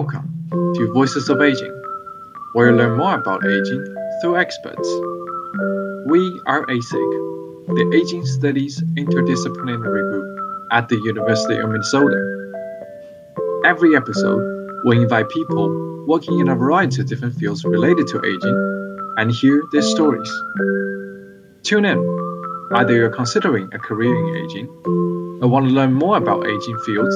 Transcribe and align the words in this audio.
Welcome 0.00 0.48
to 0.76 0.92
Voices 0.94 1.28
of 1.28 1.42
Aging, 1.42 1.74
where 2.54 2.70
you 2.70 2.74
learn 2.74 2.96
more 2.96 3.16
about 3.16 3.44
aging 3.44 3.84
through 4.22 4.38
experts. 4.38 4.88
We 6.06 6.40
are 6.46 6.64
ASIG, 6.64 7.10
the 7.66 7.92
Aging 7.94 8.24
Studies 8.24 8.82
Interdisciplinary 8.96 9.82
Group 9.82 10.40
at 10.72 10.88
the 10.88 10.96
University 11.04 11.58
of 11.58 11.68
Minnesota. 11.68 12.16
Every 13.66 13.94
episode, 13.94 14.42
we 14.86 14.96
invite 15.02 15.28
people 15.28 16.06
working 16.08 16.40
in 16.40 16.48
a 16.48 16.56
variety 16.56 17.02
of 17.02 17.06
different 17.06 17.34
fields 17.34 17.62
related 17.66 18.06
to 18.06 18.24
aging 18.24 19.14
and 19.18 19.30
hear 19.30 19.62
their 19.70 19.82
stories. 19.82 20.32
Tune 21.62 21.84
in, 21.84 21.98
either 22.72 22.94
you're 22.94 23.10
considering 23.10 23.68
a 23.74 23.78
career 23.78 24.16
in 24.16 24.46
aging, 24.46 24.66
or 25.42 25.48
want 25.48 25.68
to 25.68 25.74
learn 25.74 25.92
more 25.92 26.16
about 26.16 26.46
aging 26.46 26.78
fields, 26.86 27.14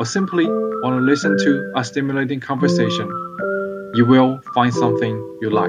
or 0.00 0.06
simply 0.06 0.46
want 0.46 0.96
to 0.96 1.02
listen 1.02 1.36
to 1.36 1.72
a 1.76 1.84
stimulating 1.84 2.40
conversation, 2.40 3.06
you 3.94 4.06
will 4.06 4.40
find 4.54 4.72
something 4.72 5.14
you 5.42 5.50
like. 5.50 5.68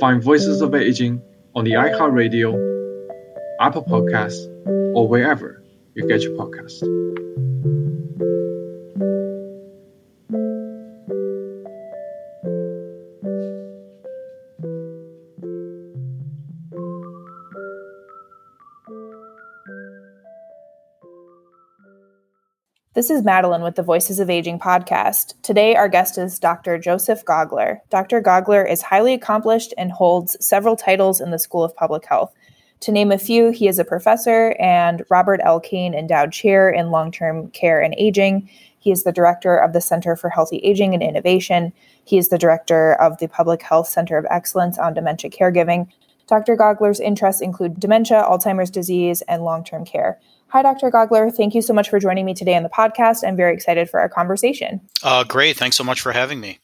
Find 0.00 0.22
Voices 0.22 0.62
of 0.62 0.74
Aging 0.74 1.20
on 1.54 1.64
the 1.64 1.72
iHeartRadio, 1.72 2.54
Apple 3.60 3.84
Podcasts, 3.84 4.46
or 4.96 5.06
wherever 5.06 5.62
you 5.94 6.08
get 6.08 6.22
your 6.22 6.32
podcasts. 6.32 6.80
This 23.02 23.10
is 23.10 23.24
Madeline 23.24 23.62
with 23.62 23.74
the 23.74 23.82
Voices 23.82 24.20
of 24.20 24.30
Aging 24.30 24.60
podcast. 24.60 25.34
Today, 25.42 25.74
our 25.74 25.88
guest 25.88 26.18
is 26.18 26.38
Dr. 26.38 26.78
Joseph 26.78 27.24
Gaugler. 27.24 27.80
Dr. 27.90 28.20
Gaugler 28.20 28.64
is 28.64 28.80
highly 28.80 29.12
accomplished 29.12 29.74
and 29.76 29.90
holds 29.90 30.36
several 30.38 30.76
titles 30.76 31.20
in 31.20 31.32
the 31.32 31.38
School 31.40 31.64
of 31.64 31.74
Public 31.74 32.04
Health. 32.04 32.32
To 32.78 32.92
name 32.92 33.10
a 33.10 33.18
few, 33.18 33.50
he 33.50 33.66
is 33.66 33.80
a 33.80 33.84
professor 33.84 34.54
and 34.60 35.02
Robert 35.10 35.40
L. 35.42 35.58
Kane 35.58 35.94
Endowed 35.94 36.30
Chair 36.30 36.70
in 36.70 36.92
Long 36.92 37.10
Term 37.10 37.50
Care 37.50 37.80
and 37.80 37.92
Aging. 37.98 38.48
He 38.78 38.92
is 38.92 39.02
the 39.02 39.10
director 39.10 39.56
of 39.56 39.72
the 39.72 39.80
Center 39.80 40.14
for 40.14 40.30
Healthy 40.30 40.58
Aging 40.58 40.94
and 40.94 41.02
Innovation. 41.02 41.72
He 42.04 42.18
is 42.18 42.28
the 42.28 42.38
director 42.38 42.94
of 42.94 43.18
the 43.18 43.26
Public 43.26 43.62
Health 43.62 43.88
Center 43.88 44.16
of 44.16 44.26
Excellence 44.30 44.78
on 44.78 44.94
Dementia 44.94 45.28
Caregiving. 45.28 45.88
Dr. 46.28 46.56
Gaugler's 46.56 47.00
interests 47.00 47.42
include 47.42 47.80
dementia, 47.80 48.22
Alzheimer's 48.22 48.70
disease, 48.70 49.22
and 49.22 49.42
long 49.42 49.64
term 49.64 49.84
care. 49.84 50.20
Hi, 50.52 50.60
Dr. 50.60 50.90
Gaugler. 50.90 51.34
Thank 51.34 51.54
you 51.54 51.62
so 51.62 51.72
much 51.72 51.88
for 51.88 51.98
joining 51.98 52.26
me 52.26 52.34
today 52.34 52.54
on 52.54 52.62
the 52.62 52.68
podcast. 52.68 53.26
I'm 53.26 53.36
very 53.36 53.54
excited 53.54 53.88
for 53.88 53.98
our 54.00 54.08
conversation. 54.10 54.82
Uh, 55.02 55.24
great. 55.24 55.56
Thanks 55.56 55.78
so 55.78 55.82
much 55.82 56.02
for 56.02 56.12
having 56.12 56.40
me. 56.40 56.58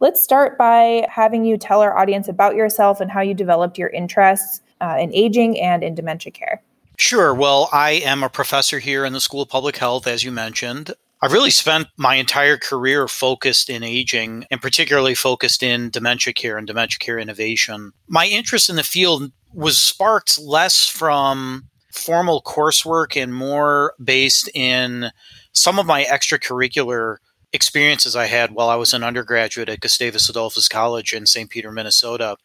Let's 0.00 0.20
start 0.20 0.58
by 0.58 1.06
having 1.08 1.46
you 1.46 1.56
tell 1.56 1.80
our 1.80 1.96
audience 1.96 2.28
about 2.28 2.56
yourself 2.56 3.00
and 3.00 3.10
how 3.10 3.22
you 3.22 3.32
developed 3.32 3.78
your 3.78 3.88
interests 3.88 4.60
uh, 4.82 4.98
in 5.00 5.14
aging 5.14 5.58
and 5.58 5.82
in 5.82 5.94
dementia 5.94 6.30
care. 6.30 6.62
Sure. 6.98 7.34
Well, 7.34 7.70
I 7.72 7.92
am 7.92 8.22
a 8.22 8.28
professor 8.28 8.80
here 8.80 9.06
in 9.06 9.14
the 9.14 9.20
School 9.22 9.40
of 9.40 9.48
Public 9.48 9.78
Health, 9.78 10.06
as 10.06 10.22
you 10.22 10.30
mentioned. 10.30 10.92
I've 11.22 11.32
really 11.32 11.50
spent 11.50 11.88
my 11.96 12.16
entire 12.16 12.58
career 12.58 13.08
focused 13.08 13.70
in 13.70 13.82
aging 13.82 14.44
and 14.50 14.60
particularly 14.60 15.14
focused 15.14 15.62
in 15.62 15.88
dementia 15.88 16.34
care 16.34 16.58
and 16.58 16.66
dementia 16.66 16.98
care 16.98 17.18
innovation. 17.18 17.94
My 18.08 18.26
interest 18.26 18.68
in 18.68 18.76
the 18.76 18.82
field 18.82 19.32
was 19.54 19.80
sparked 19.80 20.38
less 20.38 20.86
from 20.86 21.70
formal 21.96 22.42
coursework 22.42 23.20
and 23.20 23.34
more 23.34 23.94
based 24.02 24.48
in 24.54 25.10
some 25.52 25.78
of 25.78 25.86
my 25.86 26.04
extracurricular 26.04 27.16
experiences 27.56 28.14
I 28.14 28.26
had 28.26 28.52
while 28.52 28.68
I 28.68 28.76
was 28.76 28.94
an 28.94 29.02
undergraduate 29.02 29.68
at 29.68 29.80
Gustavus 29.80 30.28
Adolphus 30.28 30.68
College 30.68 31.12
in 31.12 31.26
St. 31.26 31.50
Peter, 31.50 31.72
Minnesota. 31.72 32.36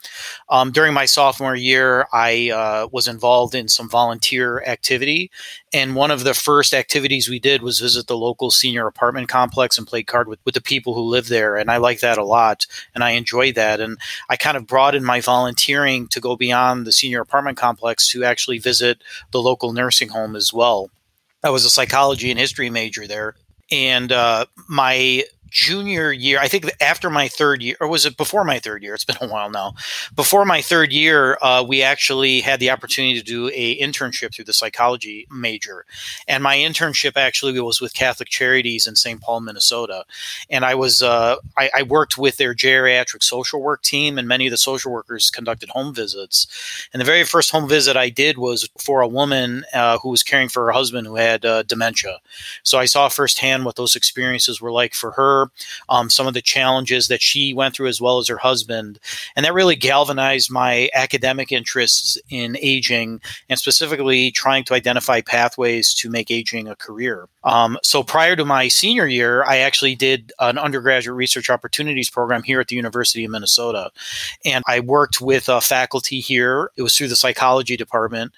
Um, 0.49 0.71
during 0.71 0.95
my 0.95 1.05
sophomore 1.05 1.55
year, 1.55 2.07
I 2.11 2.49
uh, 2.49 2.87
was 2.91 3.07
involved 3.07 3.53
in 3.53 3.67
some 3.67 3.87
volunteer 3.87 4.63
activity. 4.63 5.29
And 5.71 5.95
one 5.95 6.09
of 6.09 6.23
the 6.23 6.33
first 6.33 6.73
activities 6.73 7.29
we 7.29 7.39
did 7.39 7.61
was 7.61 7.79
visit 7.79 8.07
the 8.07 8.17
local 8.17 8.49
senior 8.49 8.87
apartment 8.87 9.29
complex 9.29 9.77
and 9.77 9.85
play 9.85 10.01
card 10.01 10.27
with, 10.27 10.39
with 10.45 10.55
the 10.55 10.61
people 10.61 10.95
who 10.95 11.01
live 11.01 11.27
there. 11.27 11.55
And 11.55 11.69
I 11.69 11.77
like 11.77 11.99
that 11.99 12.17
a 12.17 12.25
lot. 12.25 12.65
And 12.95 13.03
I 13.03 13.11
enjoyed 13.11 13.53
that. 13.55 13.79
And 13.79 13.99
I 14.29 14.37
kind 14.37 14.57
of 14.57 14.65
broadened 14.65 15.05
my 15.05 15.21
volunteering 15.21 16.07
to 16.07 16.19
go 16.19 16.35
beyond 16.35 16.87
the 16.87 16.91
senior 16.91 17.21
apartment 17.21 17.57
complex 17.57 18.09
to 18.09 18.23
actually 18.23 18.57
visit 18.57 19.03
the 19.31 19.41
local 19.41 19.73
nursing 19.73 20.09
home 20.09 20.35
as 20.35 20.51
well. 20.51 20.89
I 21.43 21.49
was 21.49 21.65
a 21.65 21.69
psychology 21.69 22.31
and 22.31 22.39
history 22.39 22.69
major 22.69 23.07
there 23.07 23.35
and 23.71 24.11
uh, 24.11 24.45
my 24.67 25.23
junior 25.51 26.11
year, 26.11 26.39
I 26.39 26.47
think 26.47 26.71
after 26.81 27.09
my 27.09 27.27
third 27.27 27.61
year, 27.61 27.75
or 27.79 27.87
was 27.87 28.05
it 28.05 28.17
before 28.17 28.43
my 28.43 28.57
third 28.57 28.81
year? 28.81 28.95
It's 28.95 29.05
been 29.05 29.17
a 29.21 29.27
while 29.27 29.49
now. 29.49 29.73
Before 30.15 30.45
my 30.45 30.61
third 30.61 30.91
year, 30.91 31.37
uh, 31.41 31.63
we 31.67 31.83
actually 31.83 32.41
had 32.41 32.59
the 32.59 32.71
opportunity 32.71 33.19
to 33.19 33.23
do 33.23 33.51
a 33.53 33.77
internship 33.79 34.33
through 34.33 34.45
the 34.45 34.53
psychology 34.53 35.27
major, 35.29 35.85
and 36.27 36.41
my 36.41 36.55
internship 36.55 37.17
actually 37.17 37.59
was 37.59 37.81
with 37.81 37.93
Catholic 37.93 38.29
Charities 38.29 38.87
in 38.87 38.95
St. 38.95 39.21
Paul, 39.21 39.41
Minnesota, 39.41 40.05
and 40.49 40.65
I 40.65 40.73
was 40.73 41.03
uh, 41.03 41.35
I, 41.57 41.69
I, 41.75 41.83
worked 41.83 42.17
with 42.17 42.37
their 42.37 42.55
geriatric 42.55 43.21
social 43.21 43.61
work 43.61 43.81
team, 43.81 44.17
and 44.17 44.27
many 44.27 44.47
of 44.47 44.51
the 44.51 44.57
social 44.57 44.91
workers 44.91 45.29
conducted 45.29 45.69
home 45.69 45.93
visits. 45.93 46.47
And 46.93 47.01
the 47.01 47.05
very 47.05 47.25
first 47.25 47.51
home 47.51 47.67
visit 47.67 47.97
I 47.97 48.09
did 48.09 48.37
was 48.37 48.69
for 48.77 49.01
a 49.01 49.07
woman 49.07 49.65
uh, 49.73 49.97
who 49.97 50.09
was 50.09 50.23
caring 50.23 50.47
for 50.47 50.65
her 50.65 50.71
husband 50.71 51.07
who 51.07 51.15
had 51.15 51.43
uh, 51.45 51.63
dementia. 51.63 52.19
So 52.63 52.79
I 52.79 52.85
saw 52.85 53.09
firsthand 53.09 53.65
what 53.65 53.75
those 53.75 53.97
experiences 53.97 54.61
were 54.61 54.71
like 54.71 54.93
for 54.93 55.11
her 55.11 55.40
um, 55.89 56.09
some 56.09 56.27
of 56.27 56.33
the 56.33 56.41
challenges 56.41 57.07
that 57.07 57.21
she 57.21 57.53
went 57.53 57.75
through 57.75 57.87
as 57.87 58.01
well 58.01 58.17
as 58.17 58.27
her 58.27 58.37
husband. 58.37 58.99
And 59.35 59.45
that 59.45 59.53
really 59.53 59.75
galvanized 59.75 60.51
my 60.51 60.89
academic 60.93 61.51
interests 61.51 62.17
in 62.29 62.57
aging 62.61 63.21
and 63.49 63.57
specifically 63.57 64.31
trying 64.31 64.63
to 64.65 64.73
identify 64.73 65.21
pathways 65.21 65.93
to 65.95 66.09
make 66.09 66.31
aging 66.31 66.67
a 66.67 66.75
career. 66.75 67.27
Um, 67.43 67.77
so 67.83 68.03
prior 68.03 68.35
to 68.35 68.45
my 68.45 68.67
senior 68.67 69.07
year, 69.07 69.43
I 69.43 69.57
actually 69.57 69.95
did 69.95 70.31
an 70.39 70.57
undergraduate 70.57 71.17
research 71.17 71.49
opportunities 71.49 72.09
program 72.09 72.43
here 72.43 72.59
at 72.59 72.67
the 72.67 72.75
University 72.75 73.25
of 73.25 73.31
Minnesota. 73.31 73.91
And 74.45 74.63
I 74.67 74.79
worked 74.79 75.21
with 75.21 75.45
faculty 75.61 76.19
here. 76.19 76.71
It 76.75 76.83
was 76.83 76.95
through 76.95 77.07
the 77.07 77.15
psychology 77.15 77.77
department. 77.77 78.33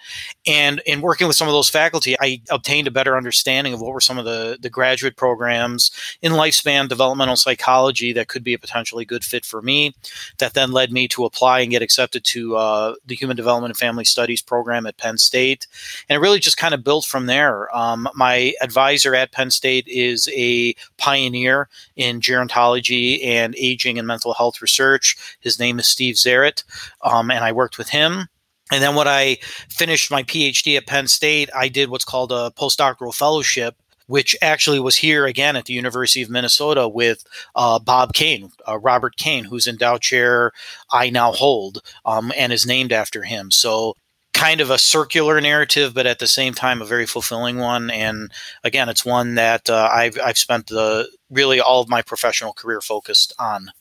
And 0.47 0.81
in 0.85 1.01
working 1.01 1.27
with 1.27 1.35
some 1.35 1.47
of 1.47 1.53
those 1.53 1.69
faculty, 1.69 2.15
I 2.19 2.41
obtained 2.49 2.87
a 2.87 2.91
better 2.91 3.17
understanding 3.17 3.73
of 3.73 3.81
what 3.81 3.93
were 3.93 4.01
some 4.01 4.17
of 4.17 4.25
the, 4.25 4.57
the 4.59 4.69
graduate 4.69 5.17
programs 5.17 5.91
in 6.21 6.31
lifespan 6.31 6.89
developmental 6.93 7.35
psychology 7.35 8.13
that 8.13 8.27
could 8.27 8.43
be 8.43 8.53
a 8.53 8.59
potentially 8.59 9.05
good 9.05 9.23
fit 9.23 9.45
for 9.45 9.61
me. 9.61 9.93
That 10.37 10.53
then 10.53 10.71
led 10.71 10.91
me 10.91 11.07
to 11.09 11.25
apply 11.25 11.61
and 11.61 11.71
get 11.71 11.81
accepted 11.81 12.23
to 12.25 12.55
uh, 12.55 12.95
the 13.05 13.15
Human 13.15 13.35
Development 13.35 13.71
and 13.71 13.77
Family 13.77 14.05
Studies 14.05 14.41
program 14.41 14.85
at 14.85 14.97
Penn 14.97 15.17
State. 15.17 15.67
And 16.07 16.15
it 16.15 16.19
really 16.19 16.39
just 16.39 16.57
kind 16.57 16.73
of 16.73 16.83
built 16.83 17.05
from 17.05 17.25
there. 17.25 17.75
Um, 17.75 18.07
my 18.15 18.53
advisor 18.61 19.15
at 19.15 19.31
Penn 19.31 19.51
State 19.51 19.87
is 19.87 20.29
a 20.33 20.75
pioneer 20.97 21.67
in 21.95 22.21
gerontology 22.21 23.25
and 23.25 23.55
aging 23.57 23.97
and 23.97 24.07
mental 24.07 24.33
health 24.33 24.61
research. 24.61 25.17
His 25.39 25.59
name 25.59 25.79
is 25.79 25.87
Steve 25.87 26.15
Zarit, 26.15 26.63
um, 27.01 27.31
and 27.31 27.43
I 27.43 27.51
worked 27.51 27.77
with 27.77 27.89
him. 27.89 28.27
And 28.71 28.81
then 28.81 28.95
when 28.95 29.07
I 29.07 29.37
finished 29.69 30.09
my 30.09 30.23
PhD 30.23 30.77
at 30.77 30.87
Penn 30.87 31.07
State, 31.07 31.49
I 31.55 31.67
did 31.67 31.89
what's 31.89 32.05
called 32.05 32.31
a 32.31 32.51
postdoctoral 32.57 33.13
fellowship 33.13 33.75
which 34.07 34.35
actually 34.41 34.79
was 34.79 34.97
here 34.97 35.25
again 35.25 35.55
at 35.55 35.65
the 35.65 35.73
University 35.73 36.21
of 36.21 36.29
Minnesota 36.29 36.87
with 36.87 37.23
uh, 37.55 37.79
Bob 37.79 38.13
Kane, 38.13 38.51
uh, 38.67 38.77
Robert 38.77 39.15
Kane, 39.17 39.45
whose 39.45 39.67
endowed 39.67 40.01
chair 40.01 40.51
I 40.91 41.09
now 41.09 41.31
hold 41.31 41.81
um, 42.05 42.31
and 42.37 42.51
is 42.51 42.65
named 42.65 42.91
after 42.91 43.23
him. 43.23 43.51
So, 43.51 43.95
kind 44.33 44.61
of 44.61 44.69
a 44.69 44.77
circular 44.77 45.39
narrative, 45.39 45.93
but 45.93 46.07
at 46.07 46.19
the 46.19 46.27
same 46.27 46.53
time, 46.53 46.81
a 46.81 46.85
very 46.85 47.05
fulfilling 47.05 47.59
one. 47.59 47.89
And 47.91 48.31
again, 48.63 48.89
it's 48.89 49.05
one 49.05 49.35
that 49.35 49.69
uh, 49.69 49.89
I've, 49.93 50.19
I've 50.19 50.39
spent 50.39 50.67
the 50.67 51.07
really 51.29 51.61
all 51.61 51.81
of 51.81 51.87
my 51.87 52.01
professional 52.01 52.51
career 52.51 52.81
focused 52.81 53.33
on. 53.37 53.71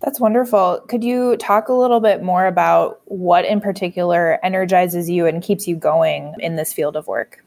That's 0.00 0.20
wonderful. 0.20 0.82
Could 0.88 1.04
you 1.04 1.36
talk 1.36 1.68
a 1.68 1.72
little 1.72 2.00
bit 2.00 2.22
more 2.22 2.46
about 2.46 3.00
what 3.06 3.44
in 3.44 3.60
particular 3.60 4.38
energizes 4.42 5.08
you 5.08 5.26
and 5.26 5.42
keeps 5.42 5.66
you 5.66 5.76
going 5.76 6.34
in 6.38 6.56
this 6.56 6.72
field 6.72 6.96
of 6.96 7.06
work? 7.06 7.42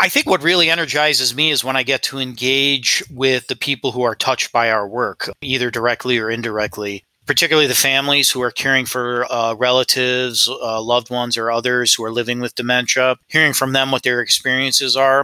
I 0.00 0.08
think 0.08 0.26
what 0.26 0.42
really 0.42 0.70
energizes 0.70 1.34
me 1.34 1.50
is 1.50 1.64
when 1.64 1.76
I 1.76 1.82
get 1.82 2.02
to 2.04 2.18
engage 2.18 3.02
with 3.10 3.46
the 3.46 3.56
people 3.56 3.92
who 3.92 4.02
are 4.02 4.14
touched 4.14 4.52
by 4.52 4.70
our 4.70 4.88
work, 4.88 5.30
either 5.40 5.70
directly 5.70 6.18
or 6.18 6.30
indirectly. 6.30 7.04
Particularly 7.26 7.66
the 7.66 7.74
families 7.74 8.30
who 8.30 8.42
are 8.42 8.50
caring 8.50 8.84
for 8.84 9.24
uh, 9.32 9.54
relatives, 9.54 10.48
uh, 10.48 10.80
loved 10.82 11.10
ones, 11.10 11.38
or 11.38 11.50
others 11.50 11.94
who 11.94 12.04
are 12.04 12.12
living 12.12 12.40
with 12.40 12.54
dementia, 12.54 13.16
hearing 13.28 13.52
from 13.52 13.72
them 13.72 13.90
what 13.90 14.02
their 14.02 14.20
experiences 14.20 14.96
are. 14.96 15.20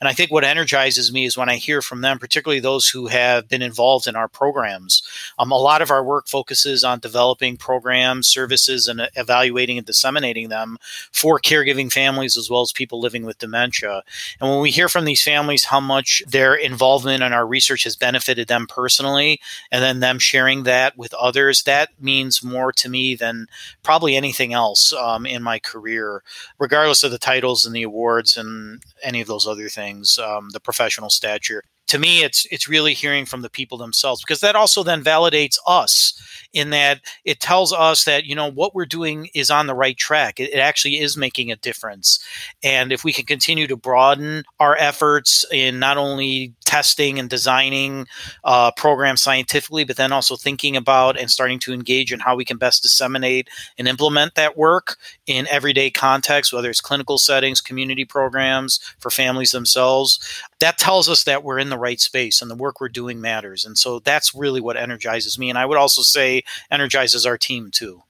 And 0.00 0.08
I 0.08 0.12
think 0.12 0.30
what 0.30 0.44
energizes 0.44 1.12
me 1.12 1.26
is 1.26 1.36
when 1.36 1.48
I 1.48 1.56
hear 1.56 1.80
from 1.80 2.00
them, 2.00 2.18
particularly 2.18 2.60
those 2.60 2.88
who 2.88 3.06
have 3.06 3.48
been 3.48 3.62
involved 3.62 4.06
in 4.06 4.16
our 4.16 4.28
programs. 4.28 5.02
Um, 5.38 5.52
a 5.52 5.56
lot 5.56 5.82
of 5.82 5.90
our 5.90 6.02
work 6.02 6.26
focuses 6.26 6.82
on 6.82 6.98
developing 6.98 7.56
programs, 7.56 8.26
services, 8.26 8.88
and 8.88 9.08
evaluating 9.14 9.78
and 9.78 9.86
disseminating 9.86 10.48
them 10.48 10.76
for 11.12 11.38
caregiving 11.38 11.92
families 11.92 12.36
as 12.36 12.50
well 12.50 12.62
as 12.62 12.72
people 12.72 13.00
living 13.00 13.24
with 13.24 13.38
dementia. 13.38 14.02
And 14.40 14.50
when 14.50 14.60
we 14.60 14.70
hear 14.70 14.88
from 14.88 15.04
these 15.04 15.22
families 15.22 15.64
how 15.64 15.80
much 15.80 16.22
their 16.26 16.54
involvement 16.54 17.22
in 17.22 17.32
our 17.32 17.46
research 17.46 17.84
has 17.84 17.96
benefited 17.96 18.48
them 18.48 18.66
personally, 18.66 19.40
and 19.70 19.82
then 19.82 20.00
them 20.00 20.18
sharing 20.18 20.64
that 20.64 20.96
with 20.96 21.14
others 21.14 21.43
that 21.64 21.90
means 22.00 22.42
more 22.42 22.72
to 22.72 22.88
me 22.88 23.14
than 23.14 23.46
probably 23.82 24.16
anything 24.16 24.52
else 24.52 24.92
um, 24.92 25.26
in 25.26 25.42
my 25.42 25.58
career, 25.58 26.22
regardless 26.58 27.02
of 27.04 27.10
the 27.10 27.18
titles 27.18 27.64
and 27.66 27.74
the 27.74 27.82
awards 27.82 28.36
and 28.36 28.82
any 29.02 29.20
of 29.20 29.28
those 29.28 29.46
other 29.46 29.68
things, 29.68 30.18
um, 30.18 30.50
the 30.50 30.60
professional 30.60 31.10
stature. 31.10 31.62
To 31.88 31.98
me 31.98 32.24
it's 32.24 32.46
it's 32.50 32.66
really 32.66 32.94
hearing 32.94 33.26
from 33.26 33.42
the 33.42 33.50
people 33.50 33.76
themselves 33.76 34.22
because 34.22 34.40
that 34.40 34.56
also 34.56 34.82
then 34.82 35.04
validates 35.04 35.58
us 35.66 36.14
in 36.54 36.70
that 36.70 37.00
it 37.24 37.40
tells 37.40 37.72
us 37.72 38.04
that 38.04 38.24
you 38.24 38.34
know 38.34 38.50
what 38.50 38.74
we're 38.74 38.86
doing 38.86 39.28
is 39.34 39.50
on 39.50 39.66
the 39.66 39.74
right 39.74 39.96
track 39.96 40.40
it, 40.40 40.54
it, 40.54 40.58
actually 40.58 40.98
is 40.98 41.16
making 41.16 41.50
a 41.50 41.56
difference 41.56 42.24
and 42.62 42.92
if 42.92 43.04
we 43.04 43.12
can 43.12 43.26
continue 43.26 43.66
to 43.66 43.76
broaden 43.76 44.44
our 44.60 44.76
efforts 44.76 45.44
in 45.52 45.78
not 45.78 45.98
only 45.98 46.54
testing 46.64 47.18
and 47.18 47.28
designing 47.28 48.06
uh, 48.44 48.70
programs 48.72 49.22
scientifically 49.22 49.84
but 49.84 49.96
then 49.96 50.12
also 50.12 50.36
thinking 50.36 50.76
about 50.76 51.18
and 51.18 51.30
starting 51.30 51.58
to 51.58 51.74
engage 51.74 52.12
in 52.12 52.20
how 52.20 52.36
we 52.36 52.44
can 52.44 52.56
best 52.56 52.82
disseminate 52.82 53.48
and 53.76 53.88
implement 53.88 54.34
that 54.36 54.56
work 54.56 54.96
in 55.26 55.46
everyday 55.48 55.90
context 55.90 56.52
whether 56.52 56.70
it's 56.70 56.80
clinical 56.80 57.18
settings 57.18 57.60
community 57.60 58.04
programs 58.04 58.78
for 58.98 59.10
families 59.10 59.50
themselves 59.50 60.18
that 60.60 60.78
tells 60.78 61.08
us 61.08 61.24
that 61.24 61.42
we're 61.42 61.58
in 61.58 61.68
the 61.68 61.78
right 61.78 62.00
space 62.00 62.40
and 62.40 62.50
the 62.50 62.54
work 62.54 62.80
we're 62.80 62.88
doing 62.88 63.20
matters. 63.20 63.64
And 63.64 63.76
so 63.76 63.98
that's 63.98 64.34
really 64.34 64.60
what 64.60 64.76
energizes 64.76 65.38
me. 65.38 65.50
And 65.50 65.58
I 65.58 65.66
would 65.66 65.78
also 65.78 66.02
say 66.02 66.43
energizes 66.70 67.26
our 67.26 67.38
team 67.38 67.70
too. 67.70 68.02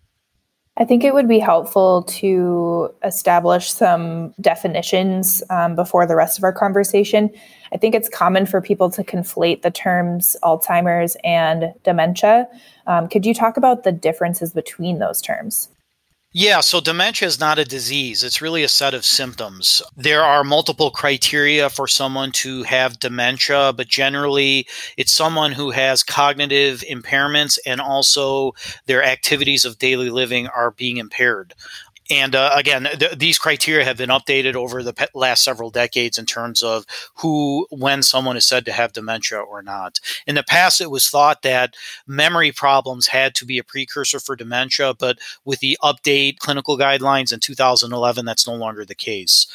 I 0.76 0.84
think 0.84 1.04
it 1.04 1.14
would 1.14 1.28
be 1.28 1.38
helpful 1.38 2.02
to 2.02 2.92
establish 3.04 3.72
some 3.72 4.34
definitions 4.40 5.40
um, 5.48 5.76
before 5.76 6.04
the 6.04 6.16
rest 6.16 6.36
of 6.36 6.42
our 6.42 6.52
conversation. 6.52 7.30
I 7.72 7.76
think 7.76 7.94
it's 7.94 8.08
common 8.08 8.44
for 8.44 8.60
people 8.60 8.90
to 8.90 9.04
conflate 9.04 9.62
the 9.62 9.70
terms 9.70 10.36
Alzheimer's 10.42 11.16
and 11.22 11.72
dementia. 11.84 12.48
Um, 12.88 13.08
could 13.08 13.24
you 13.24 13.34
talk 13.34 13.56
about 13.56 13.84
the 13.84 13.92
differences 13.92 14.52
between 14.52 14.98
those 14.98 15.22
terms? 15.22 15.68
Yeah, 16.36 16.62
so 16.62 16.80
dementia 16.80 17.28
is 17.28 17.38
not 17.38 17.60
a 17.60 17.64
disease. 17.64 18.24
It's 18.24 18.42
really 18.42 18.64
a 18.64 18.68
set 18.68 18.92
of 18.92 19.04
symptoms. 19.04 19.80
There 19.96 20.24
are 20.24 20.42
multiple 20.42 20.90
criteria 20.90 21.70
for 21.70 21.86
someone 21.86 22.32
to 22.32 22.64
have 22.64 22.98
dementia, 22.98 23.72
but 23.72 23.86
generally 23.86 24.66
it's 24.96 25.12
someone 25.12 25.52
who 25.52 25.70
has 25.70 26.02
cognitive 26.02 26.82
impairments 26.90 27.56
and 27.64 27.80
also 27.80 28.52
their 28.86 29.04
activities 29.04 29.64
of 29.64 29.78
daily 29.78 30.10
living 30.10 30.48
are 30.48 30.72
being 30.72 30.96
impaired. 30.96 31.54
And 32.10 32.34
uh, 32.34 32.50
again, 32.54 32.86
th- 32.98 33.18
these 33.18 33.38
criteria 33.38 33.84
have 33.84 33.96
been 33.96 34.10
updated 34.10 34.54
over 34.56 34.82
the 34.82 34.92
pe- 34.92 35.06
last 35.14 35.42
several 35.42 35.70
decades 35.70 36.18
in 36.18 36.26
terms 36.26 36.62
of 36.62 36.84
who, 37.16 37.66
when 37.70 38.02
someone 38.02 38.36
is 38.36 38.46
said 38.46 38.66
to 38.66 38.72
have 38.72 38.92
dementia 38.92 39.38
or 39.38 39.62
not. 39.62 40.00
In 40.26 40.34
the 40.34 40.42
past, 40.42 40.82
it 40.82 40.90
was 40.90 41.08
thought 41.08 41.40
that 41.42 41.76
memory 42.06 42.52
problems 42.52 43.06
had 43.06 43.34
to 43.36 43.46
be 43.46 43.56
a 43.56 43.64
precursor 43.64 44.20
for 44.20 44.36
dementia, 44.36 44.92
but 44.92 45.18
with 45.46 45.60
the 45.60 45.78
update 45.82 46.38
clinical 46.38 46.76
guidelines 46.76 47.32
in 47.32 47.40
2011, 47.40 48.26
that's 48.26 48.46
no 48.46 48.54
longer 48.54 48.84
the 48.84 48.94
case. 48.94 49.46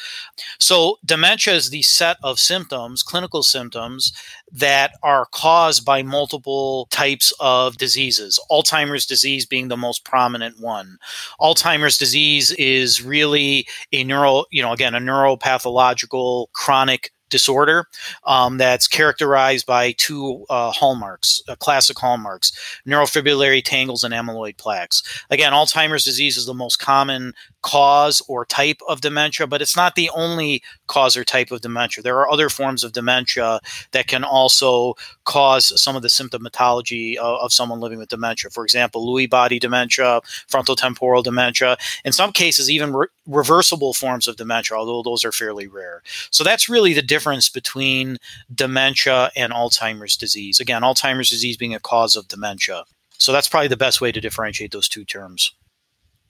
So, 0.58 0.98
dementia 1.04 1.54
is 1.54 1.70
the 1.70 1.82
set 1.82 2.16
of 2.22 2.40
symptoms, 2.40 3.04
clinical 3.04 3.44
symptoms, 3.44 4.12
that 4.50 4.92
are 5.04 5.26
caused 5.26 5.84
by 5.84 6.02
multiple 6.02 6.88
types 6.90 7.32
of 7.38 7.76
diseases, 7.76 8.40
Alzheimer's 8.50 9.06
disease 9.06 9.46
being 9.46 9.68
the 9.68 9.76
most 9.76 10.04
prominent 10.04 10.58
one. 10.58 10.98
Alzheimer's 11.40 11.96
disease 11.96 12.39
is 12.52 13.02
really 13.02 13.66
a 13.92 14.04
neural, 14.04 14.46
you 14.50 14.62
know, 14.62 14.72
again, 14.72 14.94
a 14.94 15.00
neuropathological 15.00 16.46
chronic 16.52 17.10
disorder 17.30 17.86
um, 18.24 18.58
that's 18.58 18.86
characterized 18.86 19.64
by 19.64 19.92
two 19.92 20.44
uh, 20.50 20.70
hallmarks, 20.72 21.40
uh, 21.48 21.54
classic 21.56 21.98
hallmarks 21.98 22.52
neurofibrillary 22.86 23.64
tangles 23.64 24.04
and 24.04 24.12
amyloid 24.12 24.58
plaques. 24.58 25.24
Again, 25.30 25.52
Alzheimer's 25.52 26.04
disease 26.04 26.36
is 26.36 26.46
the 26.46 26.54
most 26.54 26.76
common 26.76 27.32
cause 27.62 28.22
or 28.28 28.44
type 28.44 28.80
of 28.88 29.00
dementia, 29.00 29.46
but 29.46 29.62
it's 29.62 29.76
not 29.76 29.94
the 29.94 30.10
only 30.10 30.62
cause 30.86 31.16
or 31.16 31.24
type 31.24 31.50
of 31.50 31.60
dementia. 31.60 32.02
There 32.02 32.18
are 32.18 32.30
other 32.30 32.48
forms 32.48 32.84
of 32.84 32.92
dementia 32.92 33.60
that 33.92 34.06
can 34.06 34.24
also 34.24 34.94
cause 35.24 35.80
some 35.80 35.96
of 35.96 36.02
the 36.02 36.08
symptomatology 36.08 37.16
of, 37.16 37.40
of 37.40 37.52
someone 37.52 37.80
living 37.80 37.98
with 37.98 38.08
dementia. 38.08 38.50
For 38.50 38.64
example, 38.64 39.06
Lewy 39.06 39.28
body 39.28 39.58
dementia, 39.58 40.20
frontal 40.48 40.76
temporal 40.76 41.22
dementia, 41.22 41.76
in 42.04 42.12
some 42.12 42.32
cases, 42.32 42.70
even 42.70 42.92
re- 42.92 43.06
reversible 43.26 43.92
forms 43.92 44.26
of 44.26 44.36
dementia, 44.36 44.76
although 44.76 45.02
those 45.02 45.24
are 45.24 45.32
fairly 45.32 45.66
rare. 45.66 46.02
So 46.30 46.44
that's 46.44 46.68
really 46.68 46.92
the 46.94 47.02
difference 47.02 47.48
between 47.48 48.18
dementia 48.54 49.30
and 49.36 49.52
Alzheimer's 49.52 50.16
disease. 50.16 50.60
Again, 50.60 50.82
Alzheimer's 50.82 51.30
disease 51.30 51.56
being 51.56 51.74
a 51.74 51.80
cause 51.80 52.16
of 52.16 52.28
dementia. 52.28 52.84
So 53.18 53.32
that's 53.32 53.48
probably 53.48 53.68
the 53.68 53.76
best 53.76 54.00
way 54.00 54.12
to 54.12 54.20
differentiate 54.20 54.72
those 54.72 54.88
two 54.88 55.04
terms. 55.04 55.52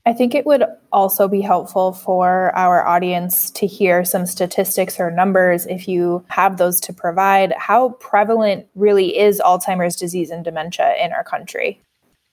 I 0.07 0.13
think 0.13 0.35
it 0.35 0.47
would 0.47 0.65
also 0.93 1.29
be 1.29 1.41
helpful 1.43 1.93
for 1.93 2.57
our 2.57 2.87
audience 2.87 3.51
to 3.53 3.67
hear 3.67 4.05
some 4.05 4.25
statistics 4.27 4.99
or 4.99 5.11
numbers 5.11 5.67
if 5.67 5.87
you 5.87 6.25
have 6.29 6.57
those 6.57 6.81
to 6.83 6.93
provide. 6.93 7.53
How 7.59 7.91
prevalent 7.91 8.67
really 8.75 9.19
is 9.19 9.41
Alzheimer's 9.41 9.97
disease 9.97 10.31
and 10.31 10.45
dementia 10.45 10.95
in 11.03 11.13
our 11.13 11.25
country? 11.25 11.81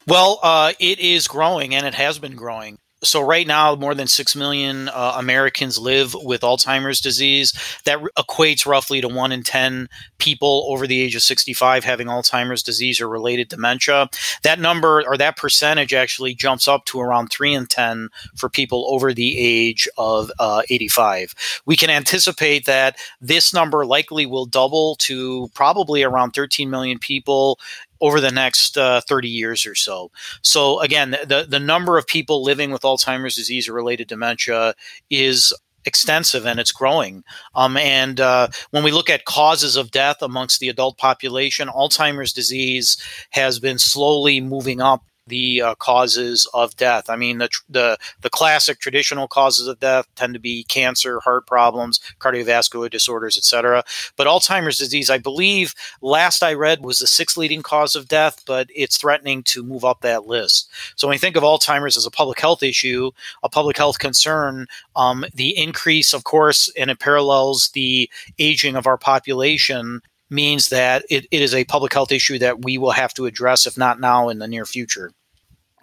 Well, 0.07 0.39
uh, 0.41 0.73
it 0.79 0.99
is 0.99 1.27
growing 1.27 1.75
and 1.75 1.85
it 1.85 1.93
has 1.95 2.19
been 2.19 2.35
growing 2.37 2.77
so 3.07 3.21
right 3.21 3.48
now 3.48 3.75
more 3.75 3.95
than 3.95 4.07
6 4.07 4.36
million 4.36 4.89
uh, 4.89 5.15
americans 5.18 5.77
live 5.77 6.15
with 6.15 6.42
alzheimer's 6.42 7.01
disease. 7.01 7.54
That 7.86 8.00
equates 8.18 8.65
roughly 8.65 9.01
to 9.01 9.07
1 9.07 9.31
in 9.31 9.44
10 9.44 9.89
people 10.18 10.65
over 10.69 10.88
the 10.88 11.01
age 11.01 11.15
of 11.15 11.21
65 11.21 11.83
having 11.83 12.07
alzheimer's 12.07 12.63
disease 12.63 13.00
or 13.01 13.07
related 13.07 13.50
dementia. 13.50 14.09
That 14.44 14.59
number 14.59 15.04
or 15.07 15.18
that 15.18 15.38
percentage 15.38 15.94
actually 15.94 16.36
jumps 16.36 16.68
up 16.68 16.86
to 16.86 17.00
around 17.00 17.30
3 17.30 17.54
in 17.54 17.65
10 17.68 18.09
for 18.36 18.50
people 18.50 18.86
over 18.89 19.13
the 19.13 19.38
age 19.38 19.88
of 19.98 20.31
uh, 20.39 20.62
85 20.69 21.33
we 21.65 21.75
can 21.75 21.89
anticipate 21.89 22.65
that 22.65 22.98
this 23.21 23.54
number 23.54 23.86
likely 23.86 24.25
will 24.25 24.45
double 24.45 24.95
to 24.95 25.50
probably 25.54 26.04
around 26.04 26.31
13 26.31 26.69
million 26.69 26.99
people 26.99 27.59
over 28.01 28.19
the 28.19 28.31
next 28.31 28.77
uh, 28.77 29.01
30 29.01 29.30
years 29.30 29.66
or 29.66 29.75
so. 29.75 30.11
So 30.42 30.80
again, 30.80 31.11
the 31.11 31.45
the 31.47 31.59
number 31.59 31.97
of 31.97 32.07
people 32.07 32.44
living 32.44 32.71
with 32.71 32.81
Alzheimer's 32.81 33.35
disease 33.35 33.68
or 33.68 33.73
related 33.73 34.07
dementia 34.07 34.75
is 35.09 35.54
extensive 35.85 36.45
and 36.45 36.59
it's 36.59 36.71
growing. 36.71 37.23
Um, 37.56 37.77
and 37.77 38.19
uh, 38.19 38.49
when 38.71 38.83
we 38.83 38.92
look 38.92 39.09
at 39.09 39.25
causes 39.25 39.77
of 39.77 39.89
death 39.89 40.18
amongst 40.21 40.59
the 40.59 40.69
adult 40.69 40.97
population, 40.97 41.69
Alzheimer's 41.69 42.33
disease 42.33 42.97
has 43.31 43.59
been 43.59 43.80
slowly 43.80 44.42
moving 44.42 44.81
up 44.81 45.04
the 45.27 45.61
uh, 45.61 45.75
causes 45.75 46.49
of 46.53 46.75
death. 46.75 47.09
I 47.09 47.15
mean, 47.15 47.37
the, 47.37 47.49
the 47.69 47.97
the 48.21 48.29
classic 48.29 48.79
traditional 48.79 49.27
causes 49.27 49.67
of 49.67 49.79
death 49.79 50.07
tend 50.15 50.33
to 50.33 50.39
be 50.39 50.63
cancer, 50.63 51.19
heart 51.19 51.47
problems, 51.47 51.99
cardiovascular 52.19 52.89
disorders, 52.89 53.37
etc. 53.37 53.83
But 54.15 54.27
Alzheimer's 54.27 54.77
disease, 54.77 55.09
I 55.09 55.17
believe, 55.17 55.73
last 56.01 56.43
I 56.43 56.53
read, 56.53 56.83
was 56.83 56.99
the 56.99 57.07
sixth 57.07 57.37
leading 57.37 57.61
cause 57.61 57.95
of 57.95 58.07
death, 58.07 58.43
but 58.45 58.67
it's 58.75 58.97
threatening 58.97 59.43
to 59.43 59.63
move 59.63 59.85
up 59.85 60.01
that 60.01 60.25
list. 60.25 60.69
So 60.95 61.07
when 61.07 61.15
you 61.15 61.19
think 61.19 61.35
of 61.35 61.43
Alzheimer's 61.43 61.97
as 61.97 62.05
a 62.05 62.11
public 62.11 62.39
health 62.39 62.63
issue, 62.63 63.11
a 63.43 63.49
public 63.49 63.77
health 63.77 63.99
concern, 63.99 64.67
um, 64.95 65.25
the 65.33 65.57
increase, 65.57 66.13
of 66.13 66.23
course, 66.23 66.71
and 66.77 66.89
it 66.89 66.99
parallels 66.99 67.69
the 67.69 68.09
aging 68.39 68.75
of 68.75 68.87
our 68.87 68.97
population 68.97 70.01
means 70.29 70.69
that 70.69 71.05
it, 71.09 71.25
it 71.31 71.41
is 71.41 71.53
a 71.53 71.65
public 71.65 71.93
health 71.93 72.11
issue 72.11 72.37
that 72.39 72.63
we 72.63 72.77
will 72.77 72.91
have 72.91 73.13
to 73.13 73.25
address, 73.25 73.65
if 73.65 73.77
not 73.77 73.99
now, 73.99 74.29
in 74.29 74.39
the 74.39 74.47
near 74.47 74.65
future. 74.65 75.11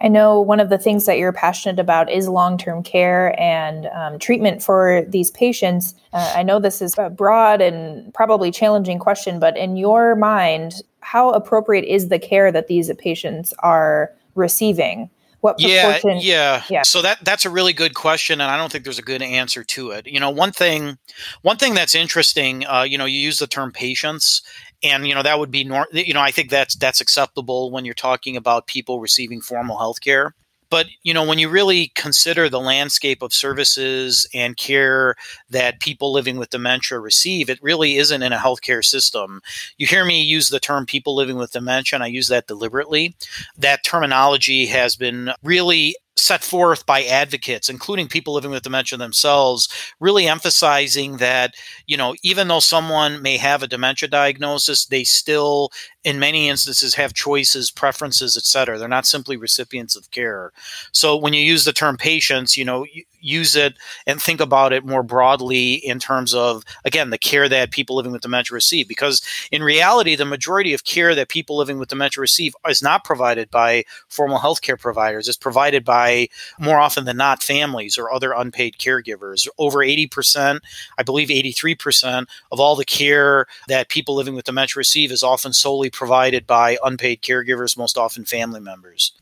I 0.01 0.09
know 0.09 0.41
one 0.41 0.59
of 0.59 0.69
the 0.69 0.77
things 0.77 1.05
that 1.05 1.17
you're 1.17 1.31
passionate 1.31 1.79
about 1.79 2.11
is 2.11 2.27
long 2.27 2.57
term 2.57 2.83
care 2.83 3.39
and 3.39 3.87
um, 3.87 4.19
treatment 4.19 4.61
for 4.61 5.05
these 5.07 5.31
patients. 5.31 5.95
Uh, 6.11 6.33
I 6.35 6.43
know 6.43 6.59
this 6.59 6.81
is 6.81 6.93
a 6.97 7.09
broad 7.09 7.61
and 7.61 8.13
probably 8.13 8.51
challenging 8.51 8.99
question, 8.99 9.39
but 9.39 9.55
in 9.57 9.77
your 9.77 10.15
mind, 10.15 10.81
how 10.99 11.29
appropriate 11.29 11.85
is 11.85 12.09
the 12.09 12.19
care 12.19 12.51
that 12.51 12.67
these 12.67 12.91
patients 12.97 13.53
are 13.59 14.11
receiving? 14.35 15.09
What 15.45 15.59
proportion? 15.59 16.17
Yeah, 16.21 16.21
yeah, 16.21 16.63
yeah. 16.69 16.81
So 16.81 17.03
that 17.03 17.23
that's 17.23 17.45
a 17.45 17.51
really 17.51 17.71
good 17.71 17.93
question, 17.93 18.41
and 18.41 18.49
I 18.49 18.57
don't 18.57 18.71
think 18.71 18.83
there's 18.83 18.97
a 18.97 19.03
good 19.03 19.21
answer 19.21 19.63
to 19.63 19.91
it. 19.91 20.07
You 20.07 20.19
know, 20.19 20.31
one 20.31 20.51
thing, 20.51 20.97
one 21.43 21.57
thing 21.57 21.75
that's 21.75 21.93
interesting. 21.93 22.65
Uh, 22.65 22.81
you 22.81 22.97
know, 22.97 23.05
you 23.05 23.19
use 23.19 23.37
the 23.37 23.45
term 23.45 23.71
patients, 23.71 24.41
and 24.85 25.07
you 25.07 25.15
know 25.15 25.23
that 25.23 25.39
would 25.39 25.51
be 25.51 25.63
nor- 25.63 25.87
you 25.91 26.13
know 26.13 26.21
I 26.21 26.31
think 26.31 26.49
that's 26.49 26.75
that's 26.75 27.01
acceptable 27.01 27.71
when 27.71 27.85
you're 27.85 27.93
talking 27.93 28.37
about 28.37 28.67
people 28.67 28.99
receiving 28.99 29.41
formal 29.41 29.77
health 29.77 29.99
care. 30.01 30.35
But 30.69 30.87
you 31.03 31.13
know, 31.13 31.23
when 31.23 31.39
you 31.39 31.49
really 31.49 31.91
consider 31.95 32.49
the 32.49 32.59
landscape 32.59 33.21
of 33.21 33.33
services 33.33 34.27
and 34.33 34.57
care 34.57 35.15
that 35.49 35.79
people 35.79 36.11
living 36.11 36.37
with 36.37 36.49
dementia 36.49 36.99
receive, 36.99 37.49
it 37.49 37.61
really 37.61 37.97
isn't 37.97 38.23
in 38.23 38.33
a 38.33 38.37
healthcare 38.37 38.83
system. 38.83 39.41
You 39.77 39.87
hear 39.87 40.05
me 40.05 40.21
use 40.21 40.49
the 40.49 40.59
term 40.59 40.85
people 40.85 41.15
living 41.15 41.37
with 41.37 41.51
dementia, 41.51 41.97
and 41.97 42.03
I 42.03 42.07
use 42.07 42.27
that 42.29 42.47
deliberately. 42.47 43.15
That 43.57 43.83
terminology 43.83 44.65
has 44.67 44.95
been 44.95 45.31
really 45.43 45.95
set 46.17 46.43
forth 46.43 46.85
by 46.85 47.03
advocates, 47.03 47.69
including 47.69 48.07
people 48.07 48.33
living 48.33 48.51
with 48.51 48.63
dementia 48.63 48.97
themselves, 48.97 49.67
really 49.99 50.27
emphasizing 50.27 51.17
that, 51.17 51.55
you 51.87 51.97
know, 51.97 52.15
even 52.23 52.47
though 52.47 52.61
someone 52.61 53.21
may 53.21 53.37
have 53.37 53.61
a 53.61 53.67
dementia 53.67 54.07
diagnosis, 54.07 54.85
they 54.85 55.03
still, 55.03 55.71
in 56.03 56.17
many 56.17 56.47
instances, 56.47 56.95
have 56.95 57.13
choices, 57.13 57.69
preferences, 57.69 58.37
et 58.37 58.43
cetera. 58.43 58.77
They're 58.77 58.87
not 58.87 59.05
simply 59.05 59.35
recipients 59.35 59.95
of 59.95 60.09
care. 60.11 60.51
So 60.93 61.17
when 61.17 61.33
you 61.33 61.41
use 61.41 61.65
the 61.65 61.73
term 61.73 61.97
patients, 61.97 62.55
you 62.55 62.63
know, 62.63 62.85
use 63.25 63.55
it 63.55 63.75
and 64.05 64.21
think 64.21 64.39
about 64.39 64.71
it 64.71 64.85
more 64.85 65.03
broadly 65.03 65.73
in 65.73 65.99
terms 65.99 66.33
of, 66.33 66.63
again, 66.85 67.09
the 67.09 67.17
care 67.17 67.49
that 67.49 67.71
people 67.71 67.95
living 67.95 68.11
with 68.11 68.21
dementia 68.21 68.53
receive. 68.53 68.87
Because 68.87 69.21
in 69.51 69.63
reality, 69.63 70.15
the 70.15 70.25
majority 70.25 70.73
of 70.73 70.83
care 70.83 71.15
that 71.15 71.29
people 71.29 71.57
living 71.57 71.79
with 71.79 71.89
dementia 71.89 72.21
receive 72.21 72.55
is 72.67 72.81
not 72.81 73.03
provided 73.03 73.49
by 73.49 73.83
formal 74.07 74.39
healthcare 74.39 74.79
providers. 74.79 75.27
It's 75.27 75.37
provided 75.37 75.83
by 75.83 76.27
more 76.59 76.79
often 76.79 77.05
than 77.05 77.17
not 77.17 77.43
families 77.43 77.97
or 77.97 78.11
other 78.11 78.31
unpaid 78.31 78.75
caregivers. 78.77 79.47
Over 79.57 79.79
80%, 79.79 80.59
I 80.97 81.03
believe 81.03 81.29
83% 81.29 82.27
of 82.51 82.59
all 82.59 82.75
the 82.75 82.85
care 82.85 83.47
that 83.67 83.89
people 83.89 84.15
living 84.15 84.35
with 84.35 84.45
dementia 84.45 84.77
receive 84.77 85.11
is 85.11 85.23
often 85.23 85.53
solely 85.53 85.89
provided 85.89 86.45
by 86.45 86.77
unpaid 86.83 87.21
caregivers, 87.21 87.77
most 87.77 87.97
often 87.97 88.25
family 88.25 88.59
members. 88.59 89.13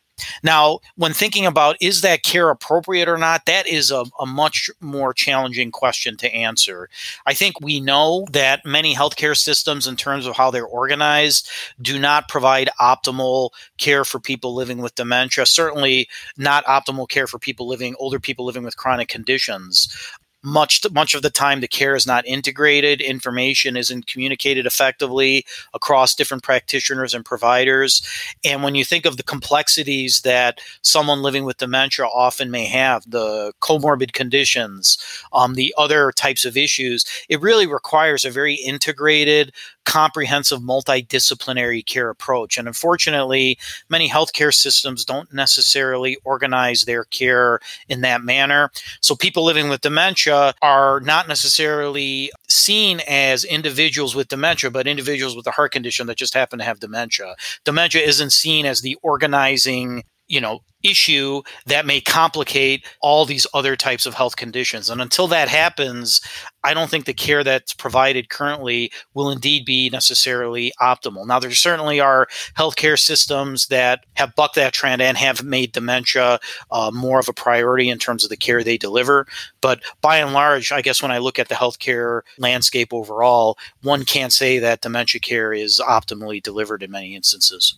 Now, 0.44 0.80
when 0.96 1.14
thinking 1.14 1.46
about 1.46 1.78
is 1.82 2.02
that 2.02 2.24
care 2.24 2.50
appropriate 2.50 3.08
or 3.10 3.18
not, 3.18 3.46
that 3.46 3.68
is 3.68 3.92
a, 3.92 4.06
a, 4.20 4.26
much 4.26 4.70
more 4.80 5.14
challenging 5.14 5.72
question 5.72 6.18
to 6.18 6.34
answer. 6.34 6.90
I 7.26 7.34
think 7.34 7.60
we 7.62 7.80
know 7.80 8.28
that 8.32 8.66
many 8.66 8.96
healthcare 8.96 9.36
systems, 9.36 9.88
in 9.88 9.96
terms 9.96 10.26
of 10.26 10.36
how 10.36 10.52
they're 10.52 10.66
organized, 10.66 11.50
do 11.82 11.98
not 12.00 12.30
provide 12.30 12.70
optimal 12.80 13.52
care 13.78 14.06
for 14.06 14.20
people 14.20 14.54
living 14.54 14.80
with 14.80 14.96
dementia, 14.96 15.46
certainly 15.46 16.08
not 16.38 16.66
optimal 16.66 17.08
care 17.10 17.28
for 17.28 17.40
people 17.40 17.68
living, 17.68 17.96
older 18.00 18.20
people 18.20 18.46
living 18.46 18.64
with 18.64 18.78
chronic 18.78 19.08
conditions 19.08 19.96
much 20.44 20.86
much 20.92 21.16
of 21.16 21.22
the 21.22 21.30
time 21.30 21.62
the 21.62 21.68
care 21.68 21.96
is 21.96 22.06
not 22.06 22.26
integrated 22.28 23.02
information 23.02 23.78
isn't 23.78 24.08
communicated 24.08 24.66
effectively 24.66 25.46
across 25.74 26.16
different 26.16 26.44
practitioners 26.44 27.14
and 27.14 27.24
providers. 27.24 28.02
And 28.44 28.64
when 28.64 28.76
you 28.76 28.84
think 28.84 29.06
of 29.06 29.18
the 29.18 29.24
complexities 29.24 30.22
that 30.22 30.60
someone 30.82 31.22
living 31.22 31.46
with 31.46 31.58
dementia 31.58 32.06
often 32.06 32.52
may 32.52 32.66
have 32.66 33.10
the 33.10 33.54
comorbid 33.62 34.14
conditions 34.14 34.98
um, 35.32 35.54
the 35.56 35.74
other 35.78 36.12
types 36.12 36.46
of 36.46 36.58
issues 36.58 37.06
it 37.30 37.42
really 37.42 37.68
requires 37.68 38.26
a 38.26 38.32
very 38.32 38.56
integrated 38.56 39.54
comprehensive 39.86 40.60
multidisciplinary 40.60 41.86
care 41.86 42.10
approach. 42.10 42.58
And 42.58 42.68
unfortunately, 42.68 43.58
many 43.90 44.10
healthcare 44.10 44.54
systems 44.54 45.06
don't 45.06 45.32
necessarily 45.34 46.18
organize 46.24 46.84
their 46.84 47.04
care 47.06 47.60
in 47.90 48.02
that 48.02 48.24
manner. 48.24 48.72
So 49.02 49.16
people 49.16 49.44
living 49.44 49.70
with 49.70 49.82
dementia 49.82 50.54
are 50.62 51.00
not 51.02 51.28
necessarily 51.28 52.32
seen 52.48 53.02
as 53.08 53.44
individuals 53.44 54.16
with 54.16 54.28
dementia, 54.30 54.72
but 54.72 54.88
individuals 54.88 55.36
with 55.36 55.48
a 55.48 55.52
heart 55.52 55.72
condition 55.72 56.08
that 56.08 56.18
just 56.18 56.34
happen 56.34 56.60
to 56.60 56.66
have 56.66 56.80
dementia. 56.80 57.36
Dementia 57.64 58.02
isn't 58.02 58.32
seen 58.32 58.66
as 58.66 58.82
the 58.82 58.98
organizing 59.02 60.04
you 60.28 60.40
know 60.42 60.62
issue 60.84 61.42
that 61.66 61.86
may 61.86 62.02
complicate 62.02 62.86
all 63.02 63.26
these 63.26 63.48
other 63.54 63.76
types 63.76 64.06
of 64.06 64.14
health 64.14 64.36
conditions. 64.36 64.90
And 64.90 65.02
until 65.02 65.28
that 65.28 65.48
happens 65.48 66.22
i 66.64 66.74
don't 66.74 66.90
think 66.90 67.06
the 67.06 67.14
care 67.14 67.44
that's 67.44 67.74
provided 67.74 68.30
currently 68.30 68.92
will 69.14 69.30
indeed 69.30 69.66
be 69.66 69.90
necessarily 69.90 70.72
optimal. 70.82 71.28
Now 71.28 71.40
there 71.40 71.52
certainly 71.52 72.00
are 72.00 72.28
healthcare 72.58 72.98
systems 72.98 73.68
that 73.68 74.06
have 74.16 74.36
bucked 74.36 74.56
that 74.56 74.74
trend 74.74 75.02
and 75.02 75.18
have 75.18 75.44
made 75.44 75.72
dementia 75.72 76.40
uh, 76.72 76.92
more 76.94 77.20
of 77.20 77.30
a 77.30 77.34
priority 77.34 77.90
in 77.90 78.00
terms 78.00 78.24
of 78.24 78.30
the 78.30 78.38
care 78.38 78.64
they 78.64 78.78
deliver. 78.78 79.28
But 79.62 79.82
by 80.02 80.18
and 80.18 80.34
large 80.34 80.72
i 80.72 80.82
guess 80.82 81.02
when 81.02 81.12
i 81.12 81.18
look 81.18 81.40
at 81.40 81.50
the 81.50 81.56
healthcare 81.56 82.22
landscape 82.38 82.94
overall 82.94 83.58
one 83.82 84.06
can't 84.06 84.34
say 84.34 84.60
that 84.60 84.82
dementia 84.82 85.20
care 85.20 85.54
is 85.54 85.82
optimally 85.86 86.42
delivered 86.42 86.84
in 86.84 86.92
many 86.92 87.16
instances 87.16 87.76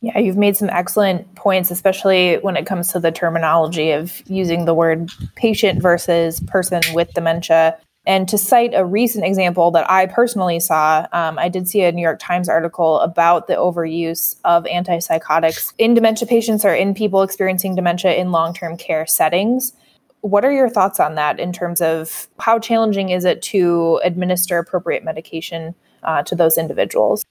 yeah, 0.00 0.18
you've 0.18 0.36
made 0.36 0.56
some 0.56 0.70
excellent 0.70 1.34
points, 1.34 1.70
especially 1.70 2.36
when 2.36 2.56
it 2.56 2.66
comes 2.66 2.92
to 2.92 3.00
the 3.00 3.10
terminology 3.10 3.90
of 3.90 4.22
using 4.28 4.64
the 4.64 4.74
word 4.74 5.10
patient 5.34 5.82
versus 5.82 6.40
person 6.40 6.80
with 6.94 7.12
dementia. 7.14 7.76
And 8.06 8.28
to 8.28 8.38
cite 8.38 8.72
a 8.74 8.84
recent 8.84 9.24
example 9.24 9.70
that 9.72 9.90
I 9.90 10.06
personally 10.06 10.60
saw, 10.60 11.06
um, 11.12 11.38
I 11.38 11.48
did 11.48 11.68
see 11.68 11.82
a 11.82 11.92
New 11.92 12.00
York 12.00 12.20
Times 12.20 12.48
article 12.48 13.00
about 13.00 13.48
the 13.48 13.54
overuse 13.54 14.36
of 14.44 14.64
antipsychotics 14.64 15.74
in 15.78 15.94
dementia 15.94 16.28
patients 16.28 16.64
or 16.64 16.74
in 16.74 16.94
people 16.94 17.22
experiencing 17.22 17.74
dementia 17.74 18.14
in 18.14 18.30
long 18.30 18.54
term 18.54 18.76
care 18.76 19.04
settings. 19.04 19.72
What 20.20 20.44
are 20.44 20.52
your 20.52 20.70
thoughts 20.70 21.00
on 21.00 21.16
that 21.16 21.38
in 21.40 21.52
terms 21.52 21.80
of 21.80 22.28
how 22.38 22.58
challenging 22.58 23.10
is 23.10 23.24
it 23.24 23.42
to 23.42 24.00
administer 24.04 24.58
appropriate 24.58 25.04
medication 25.04 25.74
uh, 26.02 26.22
to 26.22 26.34
those 26.34 26.56
individuals? 26.56 27.24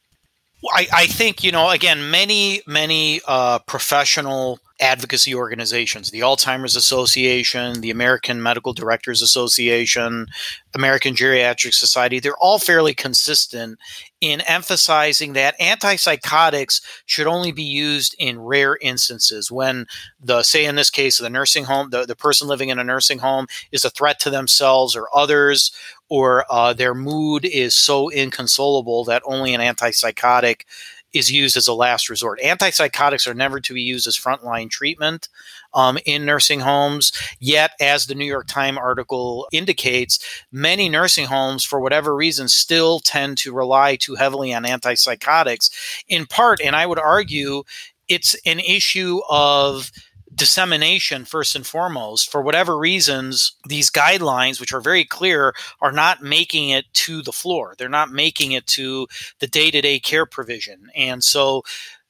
I, 0.71 0.87
I 0.93 1.07
think 1.07 1.43
you 1.43 1.51
know 1.51 1.69
again 1.69 2.09
many 2.09 2.61
many 2.65 3.21
uh, 3.27 3.59
professional 3.59 4.59
advocacy 4.79 5.33
organizations 5.33 6.11
the 6.11 6.19
alzheimer's 6.19 6.75
association 6.75 7.81
the 7.81 7.89
american 7.89 8.41
medical 8.41 8.73
directors 8.73 9.21
association 9.21 10.27
american 10.75 11.15
geriatric 11.15 11.73
society 11.73 12.19
they're 12.19 12.37
all 12.37 12.59
fairly 12.59 12.93
consistent 12.93 13.79
in 14.19 14.41
emphasizing 14.41 15.33
that 15.33 15.59
antipsychotics 15.59 16.81
should 17.05 17.27
only 17.27 17.51
be 17.51 17.63
used 17.63 18.15
in 18.17 18.39
rare 18.39 18.77
instances. 18.81 19.51
When 19.51 19.85
the 20.19 20.41
say 20.43 20.65
in 20.65 20.75
this 20.75 20.89
case 20.89 21.17
the 21.17 21.29
nursing 21.29 21.65
home 21.65 21.91
the, 21.91 22.05
the 22.05 22.15
person 22.15 22.47
living 22.47 22.69
in 22.69 22.79
a 22.79 22.83
nursing 22.83 23.19
home 23.19 23.47
is 23.71 23.85
a 23.85 23.89
threat 23.89 24.19
to 24.21 24.29
themselves 24.29 24.95
or 24.95 25.07
others 25.13 25.71
or 26.09 26.45
uh, 26.49 26.73
their 26.73 26.95
mood 26.95 27.45
is 27.45 27.75
so 27.75 28.09
inconsolable 28.09 29.03
that 29.05 29.21
only 29.25 29.53
an 29.53 29.61
antipsychotic 29.61 30.61
is 31.17 31.31
used 31.31 31.57
as 31.57 31.67
a 31.67 31.73
last 31.73 32.09
resort. 32.09 32.39
Antipsychotics 32.43 33.27
are 33.27 33.33
never 33.33 33.59
to 33.59 33.73
be 33.73 33.81
used 33.81 34.07
as 34.07 34.17
frontline 34.17 34.69
treatment 34.69 35.29
um, 35.73 35.97
in 36.05 36.25
nursing 36.25 36.61
homes. 36.61 37.11
Yet, 37.39 37.71
as 37.79 38.05
the 38.05 38.15
New 38.15 38.25
York 38.25 38.47
Times 38.47 38.77
article 38.77 39.47
indicates, 39.51 40.19
many 40.51 40.89
nursing 40.89 41.25
homes, 41.25 41.63
for 41.63 41.79
whatever 41.79 42.15
reason, 42.15 42.47
still 42.47 42.99
tend 42.99 43.37
to 43.39 43.53
rely 43.53 43.95
too 43.95 44.15
heavily 44.15 44.53
on 44.53 44.63
antipsychotics. 44.63 46.03
In 46.07 46.25
part, 46.25 46.59
and 46.63 46.75
I 46.75 46.85
would 46.85 46.99
argue, 46.99 47.63
it's 48.07 48.35
an 48.45 48.59
issue 48.59 49.19
of 49.29 49.91
dissemination 50.37 51.25
first 51.25 51.55
and 51.55 51.67
foremost. 51.67 52.31
For 52.31 52.41
whatever 52.41 52.77
reasons 52.77 53.53
these 53.67 53.89
guidelines 53.91 54.59
which 54.59 54.71
are 54.71 54.79
very 54.79 55.03
clear 55.03 55.53
are 55.81 55.91
not 55.91 56.21
making 56.21 56.69
it 56.69 56.85
to 56.93 57.21
the 57.21 57.31
floor. 57.33 57.75
They're 57.77 57.89
not 57.89 58.11
making 58.11 58.53
it 58.53 58.67
to 58.67 59.07
the 59.39 59.47
day-to-day 59.47 59.99
care 59.99 60.25
provision. 60.25 60.89
And 60.95 61.23
so 61.23 61.63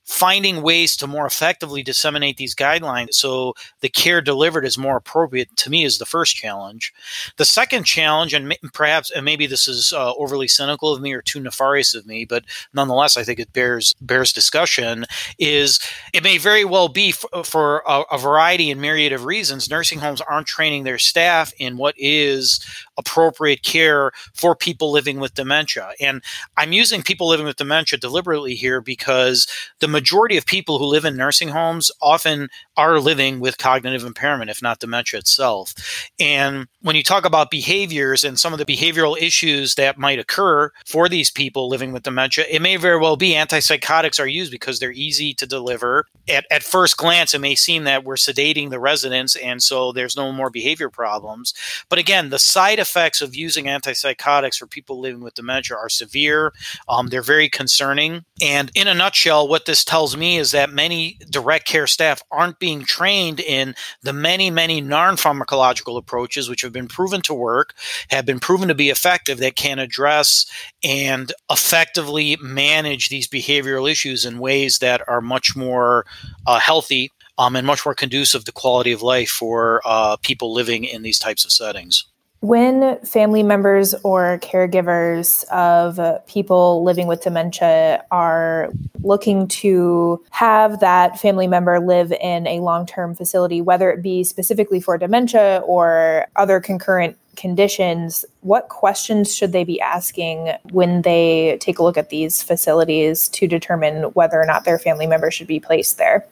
finding 0.07 0.61
ways 0.61 0.95
to 0.95 1.05
more 1.05 1.25
effectively 1.25 1.83
disseminate 1.83 2.37
these 2.37 2.55
guidelines 2.55 3.13
so 3.13 3.53
the 3.81 3.89
care 3.89 4.21
delivered 4.21 4.65
is 4.65 4.77
more 4.77 4.95
appropriate 4.95 5.53
to 5.57 5.69
me 5.69 5.83
is 5.83 5.97
the 5.97 6.05
first 6.05 6.33
challenge. 6.33 6.93
The 7.35 7.43
second 7.43 7.83
challenge, 7.83 8.33
and 8.33 8.55
perhaps, 8.73 9.11
and 9.11 9.25
maybe 9.25 9.47
this 9.47 9.67
is 9.67 9.91
uh, 9.91 10.13
overly 10.13 10.47
cynical 10.47 10.93
of 10.93 11.01
me 11.01 11.11
or 11.11 11.21
too 11.21 11.41
nefarious 11.41 11.93
of 11.93 12.07
me, 12.07 12.23
but 12.23 12.45
nonetheless, 12.73 13.17
I 13.17 13.23
think 13.23 13.39
it 13.39 13.51
bears 13.51 13.93
bears 13.99 14.31
discussion. 14.31 15.05
Is 15.37 15.79
it 16.13 16.23
may 16.23 16.37
very 16.37 16.63
well 16.63 16.87
be 16.87 17.09
f- 17.09 17.45
for 17.45 17.83
a, 17.85 18.03
a 18.09 18.17
variety 18.17 18.71
and 18.71 18.79
myriad 18.79 19.11
of 19.11 19.25
reasons, 19.25 19.69
nursing 19.69 19.99
homes 19.99 20.21
aren't 20.21 20.47
training 20.47 20.85
their 20.85 20.97
staff 20.97 21.51
in 21.59 21.75
what 21.75 21.95
is 21.97 22.65
appropriate 22.97 23.61
care 23.61 24.11
for 24.33 24.55
people 24.55 24.91
living 24.91 25.19
with 25.19 25.33
dementia. 25.35 25.91
And 25.99 26.23
I'm 26.55 26.71
using 26.71 27.01
people 27.03 27.27
living 27.27 27.45
with 27.45 27.57
dementia 27.57 27.99
deliberately 27.99 28.55
here 28.55 28.81
because 28.81 29.47
the 29.79 29.87
majority 29.97 30.37
of 30.37 30.45
people 30.45 30.77
who 30.77 30.85
live 30.85 31.05
in 31.05 31.15
nursing 31.17 31.49
homes 31.49 31.89
often 32.03 32.49
are 32.75 32.99
living 32.99 33.39
with 33.39 33.57
cognitive 33.57 34.03
impairment, 34.05 34.51
if 34.51 34.61
not 34.61 34.79
dementia 34.79 35.17
itself. 35.17 35.73
And 36.19 36.67
when 36.81 36.95
you 36.95 37.01
talk 37.01 37.25
about 37.25 37.49
behaviors 37.49 38.23
and 38.23 38.39
some 38.39 38.53
of 38.53 38.59
the 38.59 38.65
behavioral 38.65 39.19
issues 39.19 39.73
that 39.73 39.97
might 39.97 40.19
occur 40.19 40.71
for 40.85 41.09
these 41.09 41.31
people 41.31 41.67
living 41.67 41.91
with 41.93 42.03
dementia, 42.03 42.45
it 42.47 42.61
may 42.61 42.77
very 42.77 42.99
well 42.99 43.17
be 43.17 43.33
antipsychotics 43.33 44.19
are 44.19 44.27
used 44.27 44.51
because 44.51 44.77
they're 44.77 44.91
easy 44.91 45.33
to 45.33 45.47
deliver. 45.47 46.05
At, 46.29 46.45
at 46.51 46.61
first 46.61 46.95
glance, 46.97 47.33
it 47.33 47.41
may 47.41 47.55
seem 47.55 47.85
that 47.85 48.03
we're 48.03 48.15
sedating 48.15 48.69
the 48.69 48.79
residents 48.79 49.35
and 49.35 49.63
so 49.63 49.91
there's 49.91 50.15
no 50.15 50.31
more 50.31 50.51
behavior 50.51 50.91
problems. 50.91 51.55
But 51.89 51.97
again, 51.97 52.29
the 52.29 52.37
side 52.37 52.77
effects 52.77 53.19
of 53.23 53.35
using 53.35 53.65
antipsychotics 53.65 54.57
for 54.57 54.67
people 54.67 54.99
living 54.99 55.21
with 55.21 55.33
dementia 55.33 55.75
are 55.75 55.89
severe. 55.89 56.53
Um, 56.87 57.07
they're 57.07 57.23
very 57.23 57.49
concerning. 57.49 58.25
And 58.39 58.71
in 58.75 58.87
a 58.87 58.93
nutshell, 58.93 59.47
what 59.47 59.65
this 59.65 59.83
tells 59.87 60.15
me 60.15 60.37
is 60.37 60.51
that 60.51 60.69
many 60.69 61.17
direct 61.29 61.65
care 61.65 61.87
staff 61.87 62.21
aren't 62.29 62.59
being 62.59 62.83
trained 62.83 63.39
in 63.39 63.73
the 64.03 64.13
many, 64.13 64.51
many 64.51 64.81
non 64.81 65.15
pharmacological 65.15 65.97
approaches 65.97 66.49
which 66.49 66.61
have 66.61 66.73
been 66.73 66.87
proven 66.87 67.21
to 67.23 67.33
work, 67.33 67.73
have 68.09 68.25
been 68.25 68.39
proven 68.39 68.67
to 68.67 68.75
be 68.75 68.89
effective, 68.89 69.39
that 69.39 69.55
can 69.55 69.79
address 69.79 70.45
and 70.83 71.33
effectively 71.49 72.37
manage 72.41 73.09
these 73.09 73.27
behavioral 73.27 73.89
issues 73.89 74.25
in 74.25 74.39
ways 74.39 74.79
that 74.79 75.01
are 75.07 75.21
much 75.21 75.55
more 75.55 76.05
uh, 76.45 76.59
healthy 76.59 77.11
um, 77.37 77.55
and 77.55 77.65
much 77.65 77.85
more 77.85 77.95
conducive 77.95 78.43
to 78.45 78.51
quality 78.51 78.91
of 78.91 79.01
life 79.01 79.29
for 79.29 79.81
uh, 79.85 80.17
people 80.17 80.53
living 80.53 80.83
in 80.83 81.01
these 81.01 81.19
types 81.19 81.45
of 81.45 81.51
settings. 81.51 82.05
When 82.39 82.99
family 82.99 83.41
members 83.41 83.95
or 84.03 84.37
caregivers 84.43 85.43
of 85.45 86.25
people 86.27 86.83
living 86.83 87.07
with 87.07 87.23
dementia 87.23 88.05
are 88.11 88.69
looking 89.01 89.47
to 89.47 90.23
have 90.29 90.79
that 90.81 91.19
family 91.19 91.47
member 91.47 91.79
live 91.79 92.11
in 92.11 92.45
a 92.45 92.59
long 92.59 92.85
term 92.85 93.15
facility, 93.15 93.59
whether 93.59 93.89
it 93.89 94.03
be 94.03 94.23
specifically 94.23 94.79
for 94.79 94.99
dementia 94.99 95.63
or 95.65 96.27
other 96.35 96.59
concurrent 96.59 97.17
conditions, 97.35 98.23
what 98.41 98.69
questions 98.69 99.35
should 99.35 99.51
they 99.51 99.63
be 99.63 99.81
asking 99.81 100.51
when 100.71 101.01
they 101.01 101.57
take 101.59 101.79
a 101.79 101.83
look 101.83 101.97
at 101.97 102.09
these 102.09 102.43
facilities 102.43 103.29
to 103.29 103.47
determine 103.47 104.03
whether 104.13 104.39
or 104.39 104.45
not 104.45 104.63
their 104.63 104.77
family 104.77 105.07
member 105.07 105.31
should 105.31 105.47
be 105.47 105.59
placed 105.59 105.97
there? 105.97 106.27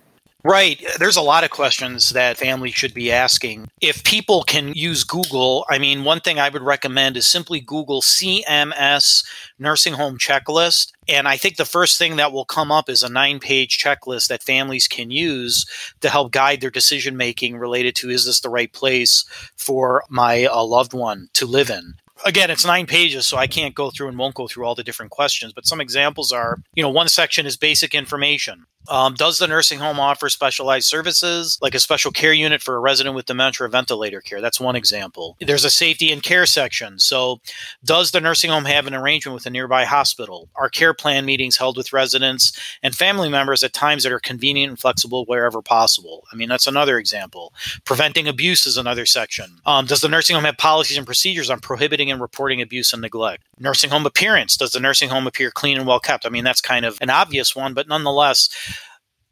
Right. 0.47 0.79
There's 0.99 1.15
a 1.15 1.23
lot 1.23 1.43
of 1.43 1.49
questions 1.49 2.11
that 2.11 2.37
families 2.37 2.75
should 2.75 2.93
be 2.93 3.11
asking. 3.11 3.67
If 3.81 4.03
people 4.03 4.43
can 4.43 4.73
use 4.75 5.03
Google, 5.03 5.65
I 5.71 5.79
mean, 5.79 6.03
one 6.03 6.19
thing 6.19 6.37
I 6.37 6.49
would 6.49 6.61
recommend 6.61 7.17
is 7.17 7.25
simply 7.25 7.59
Google 7.59 8.03
CMS 8.03 9.25
nursing 9.57 9.93
home 9.93 10.19
checklist. 10.19 10.91
And 11.07 11.27
I 11.27 11.35
think 11.35 11.55
the 11.55 11.65
first 11.65 11.97
thing 11.97 12.17
that 12.17 12.31
will 12.31 12.45
come 12.45 12.71
up 12.71 12.89
is 12.89 13.01
a 13.01 13.09
nine 13.09 13.39
page 13.39 13.83
checklist 13.83 14.27
that 14.27 14.43
families 14.43 14.87
can 14.87 15.09
use 15.09 15.65
to 16.01 16.09
help 16.09 16.31
guide 16.31 16.61
their 16.61 16.69
decision 16.69 17.17
making 17.17 17.57
related 17.57 17.95
to 17.95 18.11
is 18.11 18.27
this 18.27 18.41
the 18.41 18.49
right 18.51 18.71
place 18.71 19.25
for 19.57 20.03
my 20.09 20.45
uh, 20.45 20.63
loved 20.63 20.93
one 20.93 21.27
to 21.33 21.47
live 21.47 21.71
in? 21.71 21.95
again, 22.23 22.49
it's 22.49 22.65
nine 22.65 22.85
pages, 22.85 23.27
so 23.27 23.37
I 23.37 23.47
can't 23.47 23.75
go 23.75 23.91
through 23.91 24.07
and 24.07 24.17
won't 24.17 24.35
go 24.35 24.47
through 24.47 24.65
all 24.65 24.75
the 24.75 24.83
different 24.83 25.11
questions. 25.11 25.53
But 25.53 25.65
some 25.65 25.81
examples 25.81 26.31
are, 26.31 26.59
you 26.73 26.83
know, 26.83 26.89
one 26.89 27.09
section 27.09 27.45
is 27.45 27.57
basic 27.57 27.93
information. 27.93 28.65
Um, 28.89 29.13
does 29.15 29.39
the 29.39 29.47
nursing 29.47 29.79
home 29.79 29.99
offer 29.99 30.29
specialized 30.29 30.87
services 30.87 31.57
like 31.61 31.75
a 31.75 31.79
special 31.79 32.11
care 32.11 32.33
unit 32.33 32.61
for 32.61 32.75
a 32.75 32.79
resident 32.79 33.15
with 33.15 33.25
dementia 33.25 33.65
or 33.65 33.69
ventilator 33.69 34.21
care? 34.21 34.41
That's 34.41 34.59
one 34.59 34.75
example. 34.75 35.37
There's 35.39 35.65
a 35.65 35.69
safety 35.69 36.11
and 36.11 36.21
care 36.21 36.45
section. 36.45 36.99
So, 36.99 37.39
does 37.83 38.11
the 38.11 38.21
nursing 38.21 38.49
home 38.49 38.65
have 38.65 38.87
an 38.87 38.93
arrangement 38.93 39.33
with 39.33 39.45
a 39.45 39.49
nearby 39.49 39.85
hospital? 39.85 40.49
Are 40.55 40.69
care 40.69 40.93
plan 40.93 41.25
meetings 41.25 41.57
held 41.57 41.77
with 41.77 41.93
residents 41.93 42.57
and 42.83 42.95
family 42.95 43.29
members 43.29 43.63
at 43.63 43.73
times 43.73 44.03
that 44.03 44.11
are 44.11 44.19
convenient 44.19 44.69
and 44.69 44.79
flexible 44.79 45.25
wherever 45.25 45.61
possible? 45.61 46.25
I 46.31 46.35
mean, 46.35 46.49
that's 46.49 46.67
another 46.67 46.97
example. 46.97 47.53
Preventing 47.85 48.27
abuse 48.27 48.65
is 48.65 48.77
another 48.77 49.05
section. 49.05 49.59
Um, 49.65 49.85
does 49.85 50.01
the 50.01 50.09
nursing 50.09 50.35
home 50.35 50.45
have 50.45 50.57
policies 50.57 50.97
and 50.97 51.05
procedures 51.05 51.49
on 51.49 51.59
prohibiting 51.59 52.11
and 52.11 52.21
reporting 52.21 52.61
abuse 52.61 52.93
and 52.93 53.01
neglect? 53.01 53.43
Nursing 53.59 53.89
home 53.89 54.05
appearance. 54.05 54.57
Does 54.57 54.71
the 54.71 54.79
nursing 54.79 55.09
home 55.09 55.27
appear 55.27 55.51
clean 55.51 55.77
and 55.77 55.87
well 55.87 55.99
kept? 55.99 56.25
I 56.25 56.29
mean, 56.29 56.43
that's 56.43 56.61
kind 56.61 56.85
of 56.85 56.97
an 57.01 57.09
obvious 57.09 57.55
one, 57.55 57.73
but 57.73 57.87
nonetheless, 57.87 58.49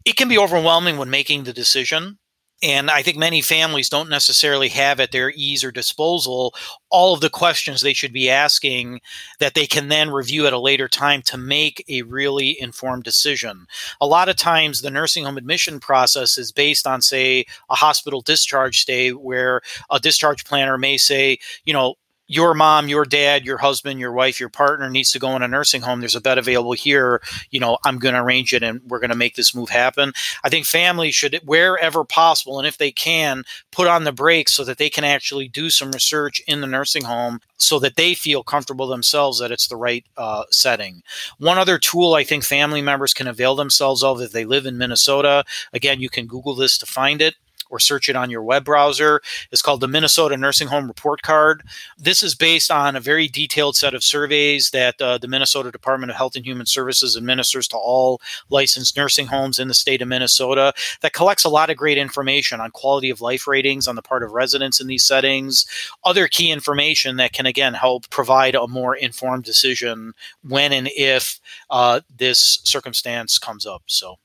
it 0.06 0.16
can 0.16 0.28
be 0.28 0.38
overwhelming 0.38 0.98
when 0.98 1.10
making 1.10 1.44
the 1.44 1.54
decision. 1.54 2.18
And 2.62 2.90
I 2.90 3.02
think 3.02 3.18
many 3.18 3.42
families 3.42 3.90
don't 3.90 4.10
necessarily 4.10 4.70
have 4.70 5.02
at 5.02 5.12
their 5.12 5.34
ease 5.36 5.66
or 5.66 5.72
disposal 5.72 6.56
all 6.90 7.14
of 7.14 7.20
the 7.20 7.30
questions 7.30 7.82
they 7.82 7.92
should 7.92 8.14
be 8.14 8.30
asking 8.30 9.02
that 9.40 9.54
they 9.54 9.68
can 9.68 9.90
then 9.90 10.10
review 10.12 10.48
at 10.48 10.54
a 10.54 10.60
later 10.60 10.88
time 10.88 11.22
to 11.24 11.38
make 11.38 11.84
a 11.90 12.04
really 12.04 12.58
informed 12.62 13.04
decision. 13.04 13.66
A 14.00 14.08
lot 14.08 14.30
of 14.30 14.38
times, 14.38 14.82
the 14.82 14.90
nursing 14.90 15.26
home 15.26 15.38
admission 15.38 15.82
process 15.82 16.38
is 16.38 16.54
based 16.54 16.88
on, 16.88 17.02
say, 17.02 17.44
a 17.70 17.76
hospital 17.76 18.22
discharge 18.22 18.80
stay 18.80 19.12
where 19.12 19.60
a 19.92 20.00
discharge 20.00 20.46
planner 20.46 20.78
may 20.78 20.96
say, 20.96 21.40
you 21.66 21.74
know, 21.74 21.96
your 22.28 22.54
mom, 22.54 22.88
your 22.88 23.06
dad, 23.06 23.46
your 23.46 23.58
husband, 23.58 24.00
your 24.00 24.12
wife, 24.12 24.40
your 24.40 24.50
partner 24.50 24.90
needs 24.90 25.12
to 25.12 25.20
go 25.20 25.36
in 25.36 25.42
a 25.42 25.48
nursing 25.48 25.82
home. 25.82 26.00
There's 26.00 26.16
a 26.16 26.22
bed 26.22 26.38
available 26.38 26.74
here. 26.74 27.22
You 27.52 27.60
know, 27.60 27.78
I'm 27.86 28.00
going 28.00 28.16
to 28.16 28.22
arrange 28.22 28.54
it 28.54 28.64
and 28.64 28.82
we're 28.88 29.00
going 29.00 29.10
to 29.10 29.16
make 29.16 29.36
this 29.36 29.54
move 29.54 29.70
happen. 29.70 30.14
I 30.44 30.50
think 30.50 30.66
families 30.66 31.16
should, 31.16 31.40
wherever 31.46 32.04
possible, 32.04 32.60
and 32.60 32.68
if 32.68 32.78
they 32.78 32.92
can, 32.92 33.44
put 33.72 33.88
on 33.88 34.04
the 34.04 34.12
brakes 34.12 34.56
so 34.56 34.64
that 34.64 34.78
they 34.78 34.90
can 34.90 35.04
actually 35.04 35.48
do 35.48 35.70
some 35.70 35.92
research 35.92 36.42
in 36.48 36.62
the 36.62 36.68
nursing 36.68 37.04
home 37.04 37.40
so 37.58 37.80
that 37.80 37.96
they 37.96 38.14
feel 38.14 38.44
comfortable 38.44 38.88
themselves 38.88 39.40
that 39.40 39.52
it's 39.52 39.68
the 39.68 39.76
right 39.76 40.06
uh, 40.18 40.44
setting. 40.50 41.04
One 41.40 41.58
other 41.58 41.78
tool 41.78 42.14
I 42.14 42.24
think 42.24 42.44
family 42.44 42.82
members 42.82 43.14
can 43.14 43.28
avail 43.28 43.56
themselves 43.56 44.04
of 44.04 44.22
if 44.22 44.32
they 44.32 44.46
live 44.46 44.66
in 44.66 44.78
Minnesota, 44.78 45.44
again, 45.72 46.00
you 46.00 46.10
can 46.10 46.28
Google 46.28 46.56
this 46.56 46.78
to 46.78 46.86
find 46.86 47.22
it 47.22 47.36
or 47.74 47.80
search 47.80 48.08
it 48.08 48.16
on 48.16 48.30
your 48.30 48.44
web 48.44 48.64
browser. 48.64 49.20
It's 49.52 49.64
called 49.64 49.82
the 49.82 49.88
Minnesota 49.88 50.38
Nursing 50.38 50.68
Home 50.68 50.88
Report 50.88 51.24
Card. 51.24 51.64
This 51.98 52.22
is 52.22 52.36
based 52.36 52.70
on 52.70 52.96
a 52.96 53.00
very 53.00 53.28
detailed 53.28 53.76
set 53.76 53.96
of 53.96 54.04
surveys 54.04 54.70
that 54.70 55.02
uh, 55.02 55.18
the 55.18 55.28
Minnesota 55.28 55.72
Department 55.72 56.12
of 56.12 56.16
Health 56.16 56.36
and 56.36 56.46
Human 56.46 56.68
Services 56.68 57.18
administers 57.18 57.68
to 57.70 57.78
all 57.78 58.22
licensed 58.52 58.96
nursing 58.96 59.26
homes 59.26 59.58
in 59.58 59.70
the 59.70 59.74
state 59.74 60.04
of 60.04 60.08
Minnesota 60.08 60.72
that 61.02 61.14
collects 61.14 61.44
a 61.44 61.50
lot 61.50 61.72
of 61.72 61.76
great 61.76 61.98
information 61.98 62.62
on 62.62 62.70
quality 62.70 63.10
of 63.10 63.22
life 63.22 63.48
ratings 63.48 63.88
on 63.88 63.96
the 63.96 64.04
part 64.04 64.22
of 64.22 64.34
residents 64.34 64.80
in 64.80 64.86
these 64.86 65.04
settings, 65.04 65.66
other 66.04 66.28
key 66.28 66.52
information 66.52 67.18
that 67.18 67.34
can 67.34 67.48
again 67.48 67.74
help 67.74 68.08
provide 68.12 68.54
a 68.54 68.68
more 68.68 68.96
informed 68.96 69.44
decision 69.44 70.14
when 70.48 70.72
and 70.72 70.90
if 70.96 71.40
uh, 71.72 72.02
this 72.16 72.60
circumstance 72.64 73.40
comes 73.40 73.66
up. 73.66 73.82
So. 73.88 74.20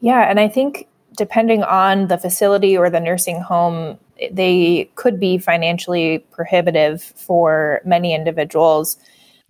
Yeah, 0.00 0.30
and 0.30 0.38
I 0.38 0.48
think 0.48 0.86
depending 1.16 1.62
on 1.62 2.08
the 2.08 2.18
facility 2.18 2.76
or 2.76 2.90
the 2.90 3.00
nursing 3.00 3.40
home, 3.40 3.98
they 4.30 4.90
could 4.94 5.18
be 5.18 5.38
financially 5.38 6.18
prohibitive 6.30 7.02
for 7.02 7.80
many 7.84 8.14
individuals. 8.14 8.96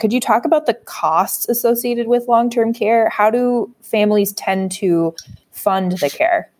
Could 0.00 0.12
you 0.12 0.20
talk 0.20 0.44
about 0.44 0.66
the 0.66 0.74
costs 0.74 1.48
associated 1.48 2.08
with 2.08 2.28
long 2.28 2.50
term 2.50 2.72
care? 2.72 3.08
How 3.08 3.30
do 3.30 3.72
families 3.82 4.32
tend 4.32 4.72
to 4.72 5.14
fund 5.52 5.92
the 5.92 6.10
care? 6.10 6.50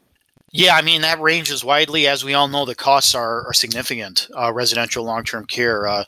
Yeah, 0.57 0.77
I 0.77 0.83
mean 0.83 1.01
that 1.01 1.21
ranges 1.21 1.65
widely. 1.65 2.07
As 2.07 2.25
we 2.25 2.33
all 2.33 2.47
know, 2.47 2.65
the 2.65 2.77
costs 2.77 3.13
are, 3.13 3.45
are 3.49 3.53
significant. 3.53 4.29
Uh, 4.39 4.53
residential 4.53 5.03
long 5.03 5.25
term 5.25 5.47
care. 5.47 5.89
Uh, 5.89 6.05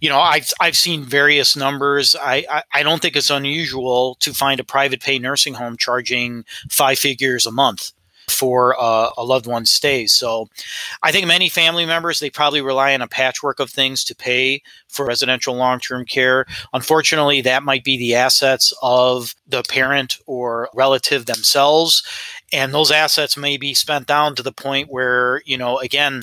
you 0.00 0.08
know, 0.08 0.18
I've 0.18 0.50
I've 0.60 0.76
seen 0.76 1.04
various 1.04 1.56
numbers. 1.56 2.16
I, 2.16 2.46
I, 2.50 2.62
I 2.72 2.82
don't 2.84 3.02
think 3.02 3.16
it's 3.16 3.28
unusual 3.28 4.14
to 4.20 4.32
find 4.32 4.60
a 4.60 4.64
private 4.64 5.02
pay 5.02 5.18
nursing 5.18 5.52
home 5.52 5.76
charging 5.76 6.46
five 6.70 6.98
figures 6.98 7.44
a 7.44 7.52
month 7.52 7.92
for 8.32 8.74
uh, 8.80 9.10
a 9.16 9.24
loved 9.24 9.46
one 9.46 9.66
stays. 9.66 10.12
So 10.12 10.48
I 11.02 11.12
think 11.12 11.26
many 11.26 11.48
family 11.48 11.86
members, 11.86 12.18
they 12.18 12.30
probably 12.30 12.60
rely 12.60 12.94
on 12.94 13.02
a 13.02 13.08
patchwork 13.08 13.60
of 13.60 13.70
things 13.70 14.04
to 14.04 14.14
pay 14.14 14.62
for 14.88 15.06
residential 15.06 15.54
long 15.54 15.80
term 15.80 16.04
care. 16.04 16.46
Unfortunately, 16.72 17.40
that 17.42 17.62
might 17.62 17.84
be 17.84 17.96
the 17.96 18.14
assets 18.14 18.72
of 18.82 19.34
the 19.46 19.62
parent 19.68 20.18
or 20.26 20.68
relative 20.74 21.26
themselves. 21.26 22.02
And 22.52 22.74
those 22.74 22.90
assets 22.90 23.36
may 23.36 23.56
be 23.56 23.74
spent 23.74 24.06
down 24.06 24.34
to 24.34 24.42
the 24.42 24.52
point 24.52 24.90
where, 24.90 25.42
you 25.46 25.56
know, 25.56 25.78
again, 25.78 26.22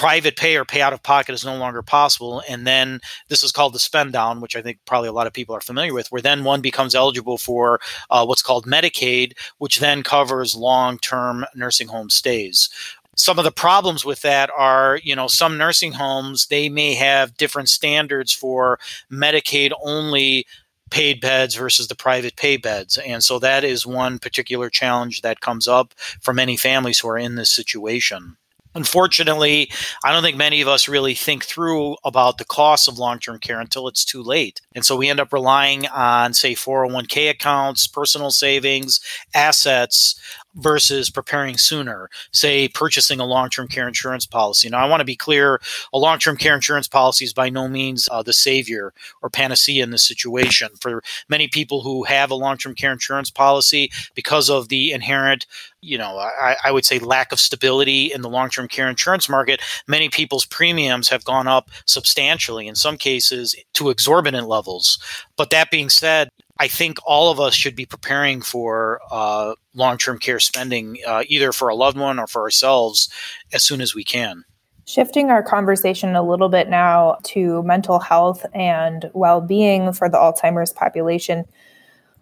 private 0.00 0.34
pay 0.34 0.56
or 0.56 0.64
pay 0.64 0.80
out 0.80 0.94
of 0.94 1.02
pocket 1.02 1.34
is 1.34 1.44
no 1.44 1.54
longer 1.56 1.82
possible. 1.82 2.42
And 2.48 2.66
then 2.66 3.00
this 3.28 3.42
is 3.42 3.52
called 3.52 3.74
the 3.74 3.78
spend 3.78 4.14
down, 4.14 4.40
which 4.40 4.56
I 4.56 4.62
think 4.62 4.78
probably 4.86 5.10
a 5.10 5.12
lot 5.12 5.26
of 5.26 5.34
people 5.34 5.54
are 5.54 5.60
familiar 5.60 5.92
with, 5.92 6.10
where 6.10 6.22
then 6.22 6.42
one 6.42 6.62
becomes 6.62 6.94
eligible 6.94 7.36
for 7.36 7.80
uh, 8.08 8.24
what's 8.24 8.40
called 8.40 8.64
Medicaid, 8.64 9.34
which 9.58 9.78
then 9.78 10.02
covers 10.02 10.56
long 10.56 10.96
term 10.98 11.44
nursing 11.54 11.88
home 11.88 12.08
stays. 12.08 12.70
Some 13.14 13.38
of 13.38 13.44
the 13.44 13.52
problems 13.52 14.02
with 14.02 14.22
that 14.22 14.48
are 14.56 14.98
you 15.04 15.14
know 15.14 15.26
some 15.26 15.58
nursing 15.58 15.92
homes 15.92 16.46
they 16.46 16.70
may 16.70 16.94
have 16.94 17.36
different 17.36 17.68
standards 17.68 18.32
for 18.32 18.78
medicaid 19.12 19.72
only 19.84 20.46
paid 20.90 21.20
beds 21.20 21.56
versus 21.56 21.88
the 21.88 21.94
private 21.94 22.36
pay 22.36 22.56
beds. 22.56 22.96
And 22.96 23.22
so 23.22 23.38
that 23.40 23.64
is 23.64 23.86
one 23.86 24.18
particular 24.18 24.70
challenge 24.70 25.20
that 25.20 25.40
comes 25.40 25.68
up 25.68 25.92
for 26.22 26.32
many 26.32 26.56
families 26.56 27.00
who 27.00 27.08
are 27.08 27.18
in 27.18 27.34
this 27.34 27.50
situation 27.50 28.38
Unfortunately, 28.74 29.70
I 30.04 30.12
don't 30.12 30.22
think 30.22 30.36
many 30.36 30.60
of 30.60 30.68
us 30.68 30.88
really 30.88 31.14
think 31.14 31.44
through 31.44 31.96
about 32.04 32.38
the 32.38 32.44
costs 32.44 32.86
of 32.86 32.98
long 32.98 33.18
term 33.18 33.38
care 33.38 33.60
until 33.60 33.88
it's 33.88 34.04
too 34.04 34.22
late. 34.22 34.60
And 34.74 34.84
so 34.84 34.96
we 34.96 35.08
end 35.08 35.20
up 35.20 35.32
relying 35.32 35.88
on, 35.88 36.34
say, 36.34 36.54
401k 36.54 37.30
accounts, 37.30 37.86
personal 37.86 38.30
savings, 38.30 39.00
assets 39.34 40.20
versus 40.54 41.10
preparing 41.10 41.56
sooner, 41.56 42.08
say 42.32 42.68
purchasing 42.68 43.20
a 43.20 43.24
long 43.24 43.50
term 43.50 43.68
care 43.68 43.88
insurance 43.88 44.26
policy. 44.26 44.68
Now, 44.68 44.84
I 44.84 44.88
want 44.88 45.00
to 45.00 45.04
be 45.04 45.16
clear 45.16 45.60
a 45.92 45.98
long 45.98 46.18
term 46.18 46.36
care 46.36 46.54
insurance 46.54 46.88
policy 46.88 47.24
is 47.24 47.32
by 47.32 47.48
no 47.50 47.68
means 47.68 48.08
uh, 48.10 48.22
the 48.22 48.32
savior 48.32 48.92
or 49.22 49.30
panacea 49.30 49.82
in 49.82 49.90
this 49.90 50.06
situation. 50.06 50.70
For 50.80 51.02
many 51.28 51.48
people 51.48 51.82
who 51.82 52.04
have 52.04 52.30
a 52.30 52.34
long 52.34 52.56
term 52.56 52.74
care 52.74 52.92
insurance 52.92 53.30
policy, 53.30 53.90
because 54.14 54.50
of 54.50 54.68
the 54.68 54.92
inherent 54.92 55.46
you 55.82 55.96
know, 55.96 56.18
I, 56.18 56.56
I, 56.62 56.72
would 56.72 56.84
say 56.84 56.98
lack 56.98 57.32
of 57.32 57.40
stability 57.40 58.12
in 58.12 58.20
the 58.20 58.28
long 58.28 58.50
term 58.50 58.68
care 58.68 58.88
insurance 58.88 59.28
market, 59.28 59.60
many 59.86 60.08
people's 60.08 60.44
premiums 60.44 61.08
have 61.08 61.24
gone 61.24 61.48
up 61.48 61.70
substantially, 61.86 62.68
in 62.68 62.74
some 62.74 62.98
cases 62.98 63.54
to 63.74 63.88
exorbitant 63.88 64.46
levels. 64.46 64.98
But 65.36 65.50
that 65.50 65.70
being 65.70 65.88
said, 65.88 66.28
I 66.58 66.68
think 66.68 66.98
all 67.06 67.30
of 67.32 67.40
us 67.40 67.54
should 67.54 67.74
be 67.74 67.86
preparing 67.86 68.42
for 68.42 69.00
uh, 69.10 69.54
long 69.74 69.98
term 69.98 70.18
care 70.18 70.40
spending, 70.40 70.98
uh, 71.06 71.22
either 71.28 71.52
for 71.52 71.68
a 71.68 71.74
loved 71.74 71.98
one 71.98 72.18
or 72.18 72.26
for 72.26 72.42
ourselves, 72.42 73.08
as 73.52 73.62
soon 73.64 73.80
as 73.80 73.94
we 73.94 74.04
can. 74.04 74.44
Shifting 74.86 75.30
our 75.30 75.42
conversation 75.42 76.16
a 76.16 76.22
little 76.22 76.48
bit 76.48 76.68
now 76.68 77.18
to 77.24 77.62
mental 77.62 78.00
health 78.00 78.44
and 78.54 79.10
well 79.14 79.40
being 79.40 79.92
for 79.92 80.08
the 80.08 80.18
Alzheimer's 80.18 80.72
population. 80.72 81.44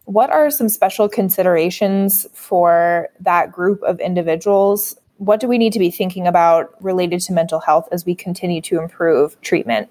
What 0.05 0.31
are 0.31 0.51
some 0.51 0.69
special 0.69 1.09
considerations 1.09 2.27
for 2.33 3.09
that 3.21 3.53
group 3.53 3.83
of 3.83 4.01
individuals? 4.01 4.97
What 5.17 5.41
do 5.41 5.49
we 5.49 5.59
need 5.59 5.73
to 5.75 5.79
be 5.79 5.91
thinking 5.91 6.27
about 6.27 6.73
related 6.83 7.21
to 7.23 7.33
mental 7.33 7.61
health 7.61 7.89
as 7.93 8.07
we 8.07 8.15
continue 8.15 8.61
to 8.63 8.81
improve 8.81 9.41
treatment? 9.41 9.89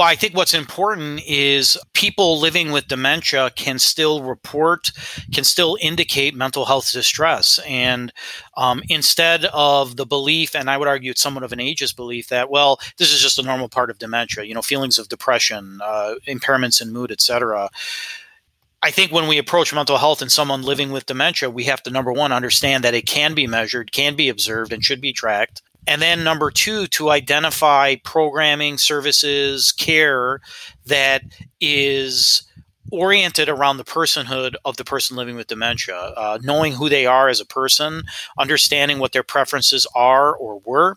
Well, 0.00 0.08
I 0.08 0.16
think 0.16 0.34
what's 0.34 0.54
important 0.54 1.20
is 1.26 1.76
people 1.92 2.40
living 2.40 2.72
with 2.72 2.88
dementia 2.88 3.50
can 3.50 3.78
still 3.78 4.22
report, 4.22 4.92
can 5.30 5.44
still 5.44 5.76
indicate 5.78 6.34
mental 6.34 6.64
health 6.64 6.90
distress. 6.90 7.60
And 7.68 8.10
um, 8.56 8.82
instead 8.88 9.44
of 9.52 9.96
the 9.96 10.06
belief, 10.06 10.56
and 10.56 10.70
I 10.70 10.78
would 10.78 10.88
argue 10.88 11.10
it's 11.10 11.20
somewhat 11.20 11.44
of 11.44 11.52
an 11.52 11.58
ageist 11.58 11.96
belief 11.96 12.28
that, 12.28 12.48
well, 12.48 12.80
this 12.96 13.12
is 13.12 13.20
just 13.20 13.38
a 13.38 13.42
normal 13.42 13.68
part 13.68 13.90
of 13.90 13.98
dementia, 13.98 14.44
you 14.44 14.54
know, 14.54 14.62
feelings 14.62 14.98
of 14.98 15.10
depression, 15.10 15.80
uh, 15.84 16.14
impairments 16.26 16.80
in 16.80 16.94
mood, 16.94 17.12
etc. 17.12 17.68
I 18.82 18.90
think 18.90 19.12
when 19.12 19.28
we 19.28 19.36
approach 19.36 19.74
mental 19.74 19.98
health 19.98 20.22
in 20.22 20.30
someone 20.30 20.62
living 20.62 20.92
with 20.92 21.04
dementia, 21.04 21.50
we 21.50 21.64
have 21.64 21.82
to 21.82 21.90
number 21.90 22.10
one 22.10 22.32
understand 22.32 22.84
that 22.84 22.94
it 22.94 23.04
can 23.04 23.34
be 23.34 23.46
measured, 23.46 23.92
can 23.92 24.16
be 24.16 24.30
observed, 24.30 24.72
and 24.72 24.82
should 24.82 25.02
be 25.02 25.12
tracked. 25.12 25.60
And 25.86 26.00
then 26.00 26.22
number 26.22 26.50
two, 26.50 26.86
to 26.88 27.10
identify 27.10 27.96
programming, 27.96 28.78
services, 28.78 29.72
care 29.72 30.40
that 30.86 31.22
is 31.60 32.42
oriented 32.90 33.48
around 33.48 33.76
the 33.76 33.84
personhood 33.84 34.54
of 34.64 34.76
the 34.76 34.84
person 34.84 35.16
living 35.16 35.36
with 35.36 35.46
dementia, 35.46 35.96
uh, 35.96 36.38
knowing 36.42 36.72
who 36.72 36.88
they 36.88 37.06
are 37.06 37.28
as 37.28 37.40
a 37.40 37.46
person, 37.46 38.02
understanding 38.38 38.98
what 38.98 39.12
their 39.12 39.22
preferences 39.22 39.86
are 39.94 40.34
or 40.34 40.60
were, 40.64 40.96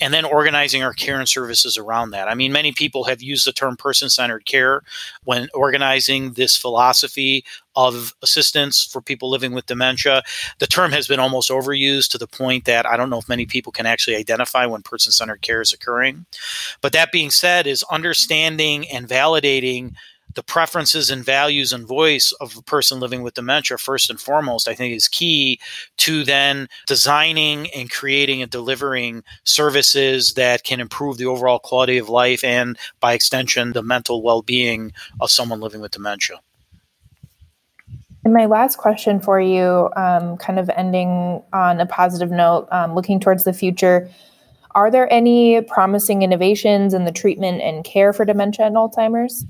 and 0.00 0.12
then 0.12 0.24
organizing 0.24 0.82
our 0.82 0.92
care 0.92 1.18
and 1.18 1.28
services 1.28 1.76
around 1.76 2.10
that. 2.10 2.28
I 2.28 2.34
mean, 2.34 2.52
many 2.52 2.72
people 2.72 3.04
have 3.04 3.22
used 3.22 3.46
the 3.46 3.52
term 3.52 3.76
person 3.76 4.10
centered 4.10 4.44
care 4.44 4.82
when 5.24 5.48
organizing 5.54 6.32
this 6.32 6.56
philosophy 6.56 7.44
of 7.76 8.14
assistance 8.22 8.84
for 8.84 9.00
people 9.00 9.30
living 9.30 9.52
with 9.52 9.66
dementia. 9.66 10.22
The 10.58 10.66
term 10.66 10.92
has 10.92 11.06
been 11.06 11.20
almost 11.20 11.50
overused 11.50 12.10
to 12.10 12.18
the 12.18 12.26
point 12.26 12.64
that 12.64 12.84
I 12.86 12.96
don't 12.96 13.10
know 13.10 13.18
if 13.18 13.28
many 13.28 13.46
people 13.46 13.72
can 13.72 13.86
actually 13.86 14.16
identify 14.16 14.66
when 14.66 14.82
person 14.82 15.12
centered 15.12 15.42
care 15.42 15.60
is 15.60 15.72
occurring. 15.72 16.26
But 16.80 16.92
that 16.92 17.12
being 17.12 17.30
said, 17.30 17.66
is 17.66 17.84
understanding 17.90 18.88
and 18.90 19.08
validating 19.08 19.94
the 20.34 20.42
preferences 20.42 21.10
and 21.10 21.24
values 21.24 21.72
and 21.72 21.86
voice 21.86 22.32
of 22.40 22.56
a 22.56 22.62
person 22.62 23.00
living 23.00 23.22
with 23.22 23.34
dementia 23.34 23.78
first 23.78 24.10
and 24.10 24.20
foremost 24.20 24.68
i 24.68 24.74
think 24.74 24.94
is 24.94 25.08
key 25.08 25.58
to 25.96 26.24
then 26.24 26.68
designing 26.86 27.68
and 27.70 27.90
creating 27.90 28.42
and 28.42 28.50
delivering 28.50 29.22
services 29.44 30.34
that 30.34 30.64
can 30.64 30.80
improve 30.80 31.16
the 31.16 31.26
overall 31.26 31.58
quality 31.58 31.98
of 31.98 32.08
life 32.08 32.44
and 32.44 32.78
by 33.00 33.12
extension 33.12 33.72
the 33.72 33.82
mental 33.82 34.22
well-being 34.22 34.92
of 35.20 35.30
someone 35.30 35.60
living 35.60 35.80
with 35.80 35.92
dementia 35.92 36.40
and 38.22 38.34
my 38.34 38.44
last 38.44 38.76
question 38.76 39.18
for 39.18 39.40
you, 39.40 39.88
um, 39.96 40.36
kind 40.36 40.58
of 40.58 40.68
ending 40.76 41.42
on 41.54 41.80
a 41.80 41.86
positive 41.86 42.30
note, 42.30 42.68
um, 42.70 42.94
looking 42.94 43.18
towards 43.18 43.44
the 43.44 43.52
future, 43.54 44.10
are 44.74 44.90
there 44.90 45.12
any 45.12 45.60
promising 45.62 46.22
innovations 46.22 46.94
in 46.94 47.04
the 47.04 47.12
treatment 47.12 47.60
and 47.60 47.84
care 47.84 48.12
for 48.12 48.24
dementia 48.24 48.66
and 48.66 48.76
Alzheimer's? 48.76 49.44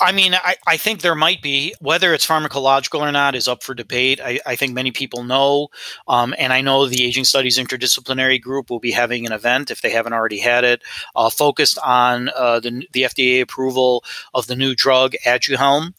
I 0.00 0.12
mean, 0.12 0.34
I, 0.34 0.56
I 0.66 0.76
think 0.76 1.00
there 1.00 1.16
might 1.16 1.42
be. 1.42 1.74
Whether 1.80 2.14
it's 2.14 2.26
pharmacological 2.26 3.00
or 3.00 3.10
not 3.10 3.34
is 3.34 3.48
up 3.48 3.64
for 3.64 3.74
debate. 3.74 4.20
I, 4.22 4.38
I 4.46 4.54
think 4.54 4.72
many 4.72 4.92
people 4.92 5.24
know. 5.24 5.68
Um, 6.06 6.34
and 6.38 6.52
I 6.52 6.60
know 6.60 6.86
the 6.86 7.04
Aging 7.04 7.24
Studies 7.24 7.58
Interdisciplinary 7.58 8.40
Group 8.40 8.70
will 8.70 8.78
be 8.78 8.92
having 8.92 9.26
an 9.26 9.32
event, 9.32 9.72
if 9.72 9.82
they 9.82 9.90
haven't 9.90 10.12
already 10.12 10.38
had 10.38 10.62
it, 10.62 10.82
uh, 11.16 11.30
focused 11.30 11.78
on 11.84 12.28
uh, 12.36 12.60
the, 12.60 12.86
the 12.92 13.02
FDA 13.02 13.40
approval 13.40 14.04
of 14.34 14.46
the 14.46 14.56
new 14.56 14.76
drug 14.76 15.14
Aduhelm, 15.26 15.94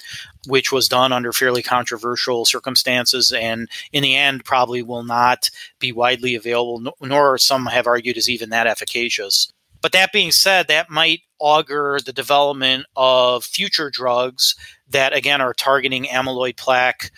which 0.48 0.72
was 0.72 0.88
done 0.88 1.12
under 1.12 1.34
fairly 1.34 1.62
controversial 1.62 2.46
circumstances 2.46 3.34
and 3.34 3.70
in 3.92 4.04
the 4.04 4.16
end 4.16 4.46
probably 4.46 4.82
will 4.82 5.04
not 5.04 5.50
be 5.78 5.92
widely 5.92 6.36
available, 6.36 6.94
nor 7.02 7.38
some 7.38 7.66
have 7.66 7.88
argued 7.88 8.16
is 8.16 8.30
even 8.30 8.50
that 8.50 8.68
efficacious. 8.68 9.52
But 9.82 9.92
that 9.94 10.12
being 10.12 10.32
said, 10.32 10.68
that 10.68 10.90
might 10.90 11.22
augur 11.40 12.00
the 12.06 12.14
development 12.14 12.86
of 12.96 13.44
future 13.44 13.90
drugs 13.90 14.56
that, 14.90 15.14
again, 15.14 15.42
are 15.42 15.54
targeting 15.54 16.06
amyloid 16.06 16.58
plaque 16.58 17.12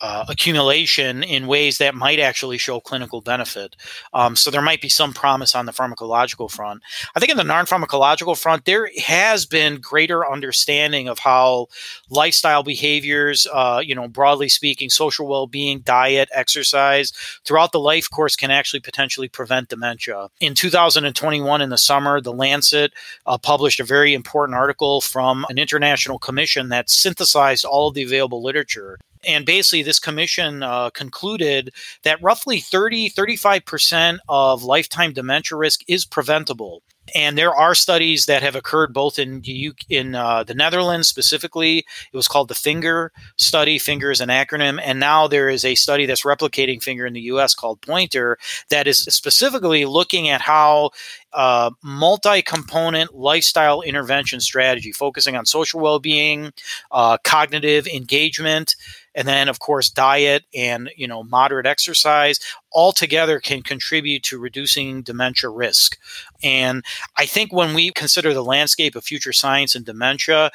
uh, 0.00 0.24
accumulation 0.28 1.22
in 1.22 1.46
ways 1.46 1.78
that 1.78 1.94
might 1.94 2.18
actually 2.18 2.58
show 2.58 2.80
clinical 2.80 3.20
benefit. 3.20 3.76
Um, 4.12 4.36
so 4.36 4.50
there 4.50 4.62
might 4.62 4.80
be 4.80 4.88
some 4.88 5.12
promise 5.12 5.54
on 5.54 5.66
the 5.66 5.72
pharmacological 5.72 6.50
front. 6.50 6.82
I 7.16 7.20
think 7.20 7.30
in 7.30 7.36
the 7.36 7.44
non-pharmacological 7.44 8.38
front, 8.38 8.64
there 8.64 8.90
has 9.04 9.46
been 9.46 9.80
greater 9.80 10.28
understanding 10.28 11.08
of 11.08 11.18
how 11.18 11.66
lifestyle 12.10 12.62
behaviors, 12.62 13.46
uh, 13.52 13.82
you 13.84 13.94
know, 13.94 14.08
broadly 14.08 14.48
speaking, 14.48 14.90
social 14.90 15.26
well-being, 15.26 15.80
diet, 15.80 16.28
exercise 16.32 17.12
throughout 17.44 17.72
the 17.72 17.80
life 17.80 18.08
course 18.10 18.36
can 18.36 18.50
actually 18.50 18.80
potentially 18.80 19.28
prevent 19.28 19.68
dementia. 19.68 20.28
In 20.40 20.54
2021, 20.54 21.60
in 21.60 21.70
the 21.70 21.78
summer, 21.78 22.20
the 22.20 22.32
Lancet 22.32 22.92
uh, 23.26 23.38
published 23.38 23.80
a 23.80 23.84
very 23.84 24.14
important 24.14 24.56
article 24.56 25.00
from 25.00 25.44
an 25.48 25.58
international 25.58 26.18
commission 26.18 26.68
that 26.68 26.88
synthesized 26.88 27.64
all 27.64 27.88
of 27.88 27.94
the 27.94 28.02
available 28.02 28.42
literature 28.42 28.98
and 29.26 29.44
basically, 29.44 29.82
this 29.82 29.98
commission 29.98 30.62
uh, 30.62 30.90
concluded 30.90 31.72
that 32.02 32.22
roughly 32.22 32.60
30, 32.60 33.10
35% 33.10 34.18
of 34.28 34.62
lifetime 34.62 35.12
dementia 35.12 35.56
risk 35.56 35.82
is 35.88 36.04
preventable. 36.04 36.82
And 37.14 37.38
there 37.38 37.54
are 37.54 37.74
studies 37.74 38.26
that 38.26 38.42
have 38.42 38.56
occurred 38.56 38.92
both 38.92 39.18
in 39.18 39.42
in 39.88 40.14
uh, 40.14 40.44
the 40.44 40.54
Netherlands 40.54 41.08
specifically. 41.08 41.78
It 41.78 42.16
was 42.16 42.28
called 42.28 42.48
the 42.48 42.54
Finger 42.54 43.12
study. 43.36 43.78
Finger 43.78 44.10
is 44.10 44.20
an 44.20 44.28
acronym, 44.28 44.80
and 44.82 45.00
now 45.00 45.26
there 45.26 45.48
is 45.48 45.64
a 45.64 45.74
study 45.74 46.06
that's 46.06 46.24
replicating 46.24 46.82
Finger 46.82 47.06
in 47.06 47.14
the 47.14 47.22
U.S. 47.22 47.54
called 47.54 47.80
Pointer 47.80 48.38
that 48.70 48.86
is 48.86 49.00
specifically 49.04 49.84
looking 49.84 50.28
at 50.28 50.40
how 50.40 50.90
uh, 51.32 51.70
multi-component 51.82 53.14
lifestyle 53.14 53.82
intervention 53.82 54.40
strategy, 54.40 54.92
focusing 54.92 55.36
on 55.36 55.46
social 55.46 55.80
well-being, 55.80 56.52
uh, 56.90 57.18
cognitive 57.24 57.86
engagement 57.86 58.74
and 59.18 59.26
then 59.26 59.48
of 59.48 59.58
course 59.58 59.90
diet 59.90 60.44
and 60.54 60.90
you 60.96 61.06
know 61.06 61.24
moderate 61.24 61.66
exercise 61.66 62.38
all 62.70 62.92
together 62.92 63.40
can 63.40 63.62
contribute 63.62 64.22
to 64.22 64.38
reducing 64.38 65.02
dementia 65.02 65.50
risk. 65.50 65.98
And 66.42 66.84
i 67.16 67.26
think 67.26 67.52
when 67.52 67.74
we 67.74 67.90
consider 67.90 68.32
the 68.32 68.44
landscape 68.44 68.94
of 68.94 69.04
future 69.04 69.32
science 69.32 69.74
and 69.74 69.84
dementia 69.84 70.50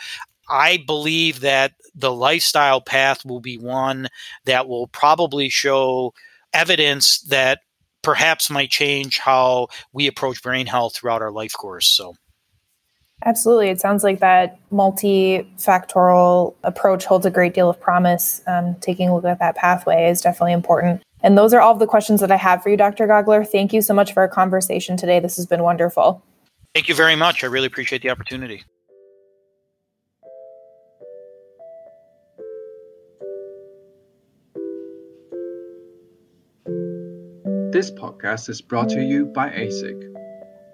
i 0.50 0.78
believe 0.88 1.42
that 1.42 1.74
the 1.94 2.14
lifestyle 2.14 2.82
path 2.82 3.26
will 3.26 3.42
be 3.42 3.58
one 3.58 4.08
that 4.46 4.68
will 4.68 4.88
probably 4.88 5.50
show 5.50 6.14
evidence 6.54 7.20
that 7.22 7.60
perhaps 8.02 8.50
might 8.50 8.70
change 8.70 9.18
how 9.18 9.68
we 9.94 10.08
approach 10.08 10.42
brain 10.44 10.68
health 10.68 10.96
throughout 10.96 11.22
our 11.22 11.32
life 11.32 11.54
course. 11.54 11.88
So 11.88 12.16
Absolutely. 13.26 13.70
It 13.70 13.80
sounds 13.80 14.04
like 14.04 14.20
that 14.20 14.60
multifactorial 14.70 16.56
approach 16.64 17.06
holds 17.06 17.26
a 17.26 17.32
great 17.32 17.54
deal 17.54 17.70
of 17.70 17.80
promise. 17.80 18.42
Um, 18.48 18.76
taking 18.82 19.10
a 19.10 19.16
look 19.16 19.24
at 19.24 19.40
that 19.40 19.56
pathway 19.56 20.10
is 20.10 20.20
definitely 20.22 20.54
important. 20.54 21.02
And 21.22 21.38
those 21.38 21.54
are 21.54 21.62
all 21.62 21.74
the 21.74 21.88
questions 21.88 22.20
that 22.20 22.32
I 22.32 22.36
have 22.36 22.62
for 22.62 22.70
you, 22.70 22.76
Dr. 22.76 23.08
Gaugler. 23.08 23.48
Thank 23.50 23.72
you 23.72 23.82
so 23.82 23.94
much 23.94 24.14
for 24.14 24.20
our 24.20 24.28
conversation 24.28 24.98
today. 24.98 25.22
This 25.22 25.38
has 25.38 25.46
been 25.46 25.64
wonderful. 25.64 26.22
Thank 26.74 26.90
you 26.90 26.96
very 26.96 27.16
much. 27.16 27.44
I 27.44 27.48
really 27.48 27.68
appreciate 27.68 28.02
the 28.02 28.10
opportunity. 28.10 28.64
This 37.72 37.90
podcast 37.90 38.50
is 38.50 38.62
brought 38.62 38.90
to 38.90 39.02
you 39.02 39.26
by 39.26 39.50
ASIC, 39.50 40.14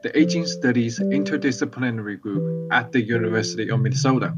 the 0.01 0.17
Aging 0.17 0.45
Studies 0.45 0.97
Interdisciplinary 0.99 2.21
Group 2.21 2.71
at 2.71 2.91
the 2.93 3.01
University 3.01 3.69
of 3.69 3.81
Minnesota. 3.81 4.33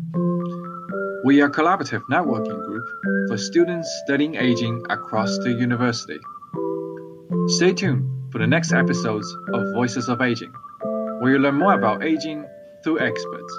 We 1.23 1.39
are 1.41 1.47
a 1.47 1.51
collaborative 1.51 2.01
networking 2.09 2.65
group 2.65 2.83
for 3.27 3.37
students 3.37 3.87
studying 4.03 4.35
aging 4.35 4.83
across 4.89 5.37
the 5.39 5.51
university. 5.51 6.17
Stay 7.57 7.73
tuned 7.73 8.31
for 8.31 8.39
the 8.39 8.47
next 8.47 8.73
episodes 8.73 9.31
of 9.53 9.73
Voices 9.75 10.09
of 10.09 10.19
Aging, 10.19 10.51
where 11.19 11.33
you 11.33 11.37
learn 11.37 11.55
more 11.55 11.73
about 11.73 12.03
aging 12.03 12.43
through 12.83 12.99
experts. 12.99 13.53